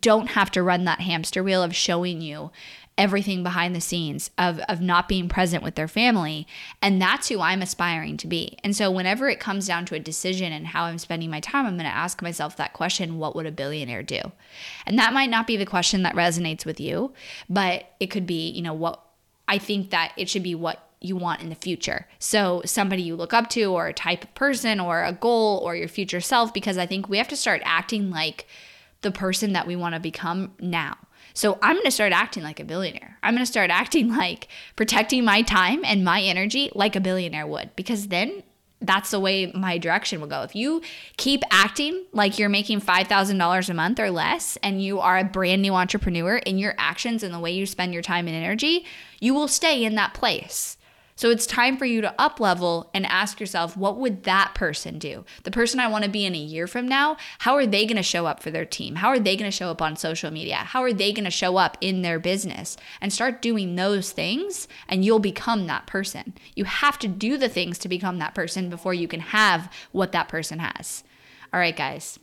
don't 0.00 0.28
have 0.28 0.50
to 0.52 0.62
run 0.62 0.84
that 0.84 1.00
hamster 1.00 1.42
wheel 1.42 1.62
of 1.62 1.76
showing 1.76 2.22
you 2.22 2.50
everything 2.96 3.42
behind 3.42 3.76
the 3.76 3.80
scenes 3.80 4.30
of 4.38 4.58
of 4.60 4.80
not 4.80 5.06
being 5.06 5.28
present 5.28 5.62
with 5.62 5.74
their 5.74 5.86
family 5.86 6.46
and 6.80 7.00
that's 7.00 7.28
who 7.28 7.42
I'm 7.42 7.60
aspiring 7.60 8.16
to 8.16 8.26
be. 8.26 8.56
And 8.64 8.74
so 8.74 8.90
whenever 8.90 9.28
it 9.28 9.38
comes 9.38 9.66
down 9.66 9.84
to 9.86 9.94
a 9.94 10.00
decision 10.00 10.50
and 10.50 10.68
how 10.68 10.84
I'm 10.84 10.96
spending 10.96 11.28
my 11.28 11.40
time, 11.40 11.66
I'm 11.66 11.76
going 11.76 11.90
to 11.90 11.94
ask 11.94 12.22
myself 12.22 12.56
that 12.56 12.72
question, 12.72 13.18
what 13.18 13.36
would 13.36 13.44
a 13.44 13.52
billionaire 13.52 14.02
do? 14.02 14.20
And 14.86 14.98
that 14.98 15.12
might 15.12 15.28
not 15.28 15.46
be 15.46 15.58
the 15.58 15.66
question 15.66 16.04
that 16.04 16.14
resonates 16.14 16.64
with 16.64 16.80
you, 16.80 17.12
but 17.50 17.90
it 18.00 18.06
could 18.06 18.26
be, 18.26 18.48
you 18.48 18.62
know, 18.62 18.72
what 18.72 19.02
I 19.46 19.58
think 19.58 19.90
that 19.90 20.12
it 20.16 20.30
should 20.30 20.42
be 20.42 20.54
what 20.54 20.85
you 21.00 21.16
want 21.16 21.42
in 21.42 21.48
the 21.48 21.54
future. 21.54 22.06
So, 22.18 22.62
somebody 22.64 23.02
you 23.02 23.16
look 23.16 23.34
up 23.34 23.48
to, 23.50 23.64
or 23.64 23.88
a 23.88 23.92
type 23.92 24.24
of 24.24 24.34
person, 24.34 24.80
or 24.80 25.04
a 25.04 25.12
goal, 25.12 25.60
or 25.64 25.76
your 25.76 25.88
future 25.88 26.20
self, 26.20 26.54
because 26.54 26.78
I 26.78 26.86
think 26.86 27.08
we 27.08 27.18
have 27.18 27.28
to 27.28 27.36
start 27.36 27.62
acting 27.64 28.10
like 28.10 28.46
the 29.02 29.10
person 29.10 29.52
that 29.52 29.66
we 29.66 29.76
want 29.76 29.94
to 29.94 30.00
become 30.00 30.52
now. 30.60 30.96
So, 31.34 31.58
I'm 31.62 31.76
going 31.76 31.84
to 31.84 31.90
start 31.90 32.12
acting 32.12 32.42
like 32.42 32.60
a 32.60 32.64
billionaire. 32.64 33.18
I'm 33.22 33.34
going 33.34 33.44
to 33.44 33.50
start 33.50 33.70
acting 33.70 34.14
like 34.14 34.48
protecting 34.74 35.24
my 35.24 35.42
time 35.42 35.84
and 35.84 36.04
my 36.04 36.22
energy 36.22 36.70
like 36.74 36.96
a 36.96 37.00
billionaire 37.00 37.46
would, 37.46 37.76
because 37.76 38.08
then 38.08 38.42
that's 38.80 39.10
the 39.10 39.20
way 39.20 39.50
my 39.52 39.78
direction 39.78 40.20
will 40.20 40.28
go. 40.28 40.42
If 40.42 40.54
you 40.54 40.82
keep 41.16 41.42
acting 41.50 42.04
like 42.12 42.38
you're 42.38 42.48
making 42.48 42.82
$5,000 42.82 43.68
a 43.68 43.74
month 43.74 43.98
or 43.98 44.10
less 44.10 44.58
and 44.62 44.82
you 44.82 45.00
are 45.00 45.18
a 45.18 45.24
brand 45.24 45.62
new 45.62 45.74
entrepreneur 45.74 46.36
in 46.36 46.58
your 46.58 46.74
actions 46.76 47.22
and 47.22 47.32
the 47.32 47.38
way 47.38 47.52
you 47.52 47.64
spend 47.64 47.94
your 47.94 48.02
time 48.02 48.26
and 48.28 48.36
energy, 48.36 48.84
you 49.18 49.32
will 49.32 49.48
stay 49.48 49.82
in 49.82 49.94
that 49.94 50.14
place. 50.14 50.75
So 51.16 51.30
it's 51.30 51.46
time 51.46 51.78
for 51.78 51.86
you 51.86 52.02
to 52.02 52.14
up 52.20 52.40
level 52.40 52.90
and 52.92 53.06
ask 53.06 53.40
yourself, 53.40 53.74
what 53.74 53.96
would 53.96 54.24
that 54.24 54.54
person 54.54 54.98
do? 54.98 55.24
The 55.44 55.50
person 55.50 55.80
I 55.80 55.88
want 55.88 56.04
to 56.04 56.10
be 56.10 56.26
in 56.26 56.34
a 56.34 56.38
year 56.38 56.66
from 56.66 56.86
now, 56.86 57.16
how 57.38 57.54
are 57.54 57.66
they 57.66 57.86
going 57.86 57.96
to 57.96 58.02
show 58.02 58.26
up 58.26 58.42
for 58.42 58.50
their 58.50 58.66
team? 58.66 58.96
How 58.96 59.08
are 59.08 59.18
they 59.18 59.34
going 59.34 59.50
to 59.50 59.56
show 59.56 59.70
up 59.70 59.80
on 59.80 59.96
social 59.96 60.30
media? 60.30 60.56
How 60.56 60.82
are 60.82 60.92
they 60.92 61.14
going 61.14 61.24
to 61.24 61.30
show 61.30 61.56
up 61.56 61.78
in 61.80 62.02
their 62.02 62.18
business? 62.18 62.76
And 63.00 63.10
start 63.12 63.40
doing 63.40 63.76
those 63.76 64.12
things, 64.12 64.68
and 64.88 65.06
you'll 65.06 65.18
become 65.18 65.66
that 65.66 65.86
person. 65.86 66.34
You 66.54 66.64
have 66.64 66.98
to 66.98 67.08
do 67.08 67.38
the 67.38 67.48
things 67.48 67.78
to 67.78 67.88
become 67.88 68.18
that 68.18 68.34
person 68.34 68.68
before 68.68 68.92
you 68.92 69.08
can 69.08 69.20
have 69.20 69.72
what 69.92 70.12
that 70.12 70.28
person 70.28 70.58
has. 70.58 71.02
All 71.50 71.60
right, 71.60 71.76
guys. 71.76 72.18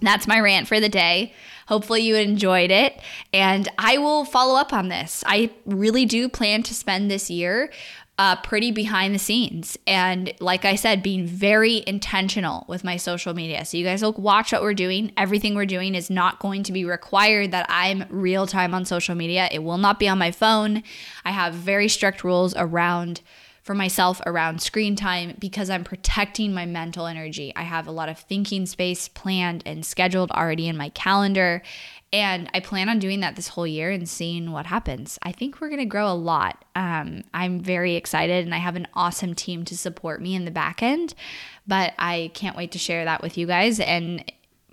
That's 0.00 0.26
my 0.26 0.40
rant 0.40 0.66
for 0.66 0.80
the 0.80 0.88
day. 0.88 1.32
Hopefully, 1.68 2.02
you 2.02 2.16
enjoyed 2.16 2.72
it. 2.72 3.00
And 3.32 3.68
I 3.78 3.98
will 3.98 4.24
follow 4.24 4.58
up 4.58 4.72
on 4.72 4.88
this. 4.88 5.22
I 5.26 5.50
really 5.64 6.04
do 6.04 6.28
plan 6.28 6.64
to 6.64 6.74
spend 6.74 7.08
this 7.08 7.30
year 7.30 7.70
uh, 8.18 8.36
pretty 8.36 8.70
behind 8.70 9.14
the 9.14 9.18
scenes. 9.18 9.78
And 9.86 10.32
like 10.38 10.64
I 10.64 10.74
said, 10.74 11.02
being 11.02 11.26
very 11.26 11.82
intentional 11.86 12.64
with 12.68 12.84
my 12.84 12.96
social 12.96 13.32
media. 13.34 13.64
So 13.64 13.76
you 13.76 13.84
guys 13.84 14.02
will 14.02 14.12
watch 14.12 14.52
what 14.52 14.62
we're 14.62 14.74
doing. 14.74 15.12
Everything 15.16 15.54
we're 15.54 15.66
doing 15.66 15.94
is 15.94 16.10
not 16.10 16.38
going 16.38 16.62
to 16.64 16.72
be 16.72 16.84
required 16.84 17.52
that 17.52 17.66
I'm 17.68 18.04
real 18.10 18.46
time 18.46 18.74
on 18.74 18.84
social 18.84 19.14
media. 19.14 19.48
It 19.50 19.60
will 19.60 19.78
not 19.78 19.98
be 19.98 20.08
on 20.08 20.18
my 20.18 20.30
phone. 20.30 20.82
I 21.24 21.30
have 21.30 21.54
very 21.54 21.88
strict 21.88 22.22
rules 22.22 22.54
around 22.56 23.22
for 23.62 23.74
myself 23.74 24.20
around 24.26 24.60
screen 24.60 24.96
time 24.96 25.36
because 25.38 25.70
I'm 25.70 25.84
protecting 25.84 26.52
my 26.52 26.66
mental 26.66 27.06
energy. 27.06 27.52
I 27.54 27.62
have 27.62 27.86
a 27.86 27.92
lot 27.92 28.08
of 28.08 28.18
thinking 28.18 28.66
space 28.66 29.08
planned 29.08 29.62
and 29.64 29.86
scheduled 29.86 30.32
already 30.32 30.68
in 30.68 30.76
my 30.76 30.88
calendar. 30.90 31.62
And 32.12 32.50
I 32.52 32.60
plan 32.60 32.90
on 32.90 32.98
doing 32.98 33.20
that 33.20 33.36
this 33.36 33.48
whole 33.48 33.66
year 33.66 33.90
and 33.90 34.06
seeing 34.06 34.52
what 34.52 34.66
happens. 34.66 35.18
I 35.22 35.32
think 35.32 35.60
we're 35.60 35.68
going 35.68 35.78
to 35.78 35.86
grow 35.86 36.08
a 36.08 36.12
lot. 36.12 36.62
Um, 36.76 37.22
I'm 37.32 37.60
very 37.60 37.94
excited 37.94 38.44
and 38.44 38.54
I 38.54 38.58
have 38.58 38.76
an 38.76 38.86
awesome 38.92 39.34
team 39.34 39.64
to 39.64 39.78
support 39.78 40.20
me 40.20 40.34
in 40.34 40.44
the 40.44 40.50
back 40.50 40.82
end. 40.82 41.14
But 41.66 41.94
I 41.98 42.30
can't 42.34 42.56
wait 42.56 42.72
to 42.72 42.78
share 42.78 43.06
that 43.06 43.22
with 43.22 43.38
you 43.38 43.46
guys 43.46 43.80
and 43.80 44.30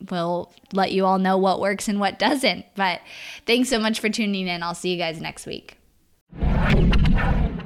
we'll 0.09 0.51
let 0.73 0.91
you 0.91 1.05
all 1.05 1.17
know 1.17 1.37
what 1.37 1.61
works 1.61 1.87
and 1.87 1.99
what 1.99 2.19
doesn't. 2.19 2.65
But 2.75 2.99
thanks 3.45 3.69
so 3.69 3.79
much 3.79 4.01
for 4.01 4.09
tuning 4.09 4.47
in. 4.47 4.61
I'll 4.61 4.75
see 4.75 4.91
you 4.91 4.97
guys 4.97 5.21
next 5.21 5.45
week. 5.45 5.77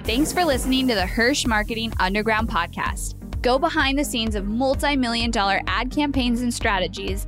Thanks 0.03 0.31
for 0.31 0.45
listening 0.45 0.88
to 0.89 0.95
the 0.95 1.07
Hirsch 1.07 1.47
Marketing 1.47 1.91
Underground 1.99 2.47
podcast. 2.47 3.15
Go 3.41 3.57
behind 3.57 3.97
the 3.97 4.05
scenes 4.05 4.36
of 4.36 4.45
multi 4.45 4.95
million 4.95 5.31
dollar 5.31 5.62
ad 5.65 5.91
campaigns 5.91 6.41
and 6.41 6.53
strategies 6.53 7.27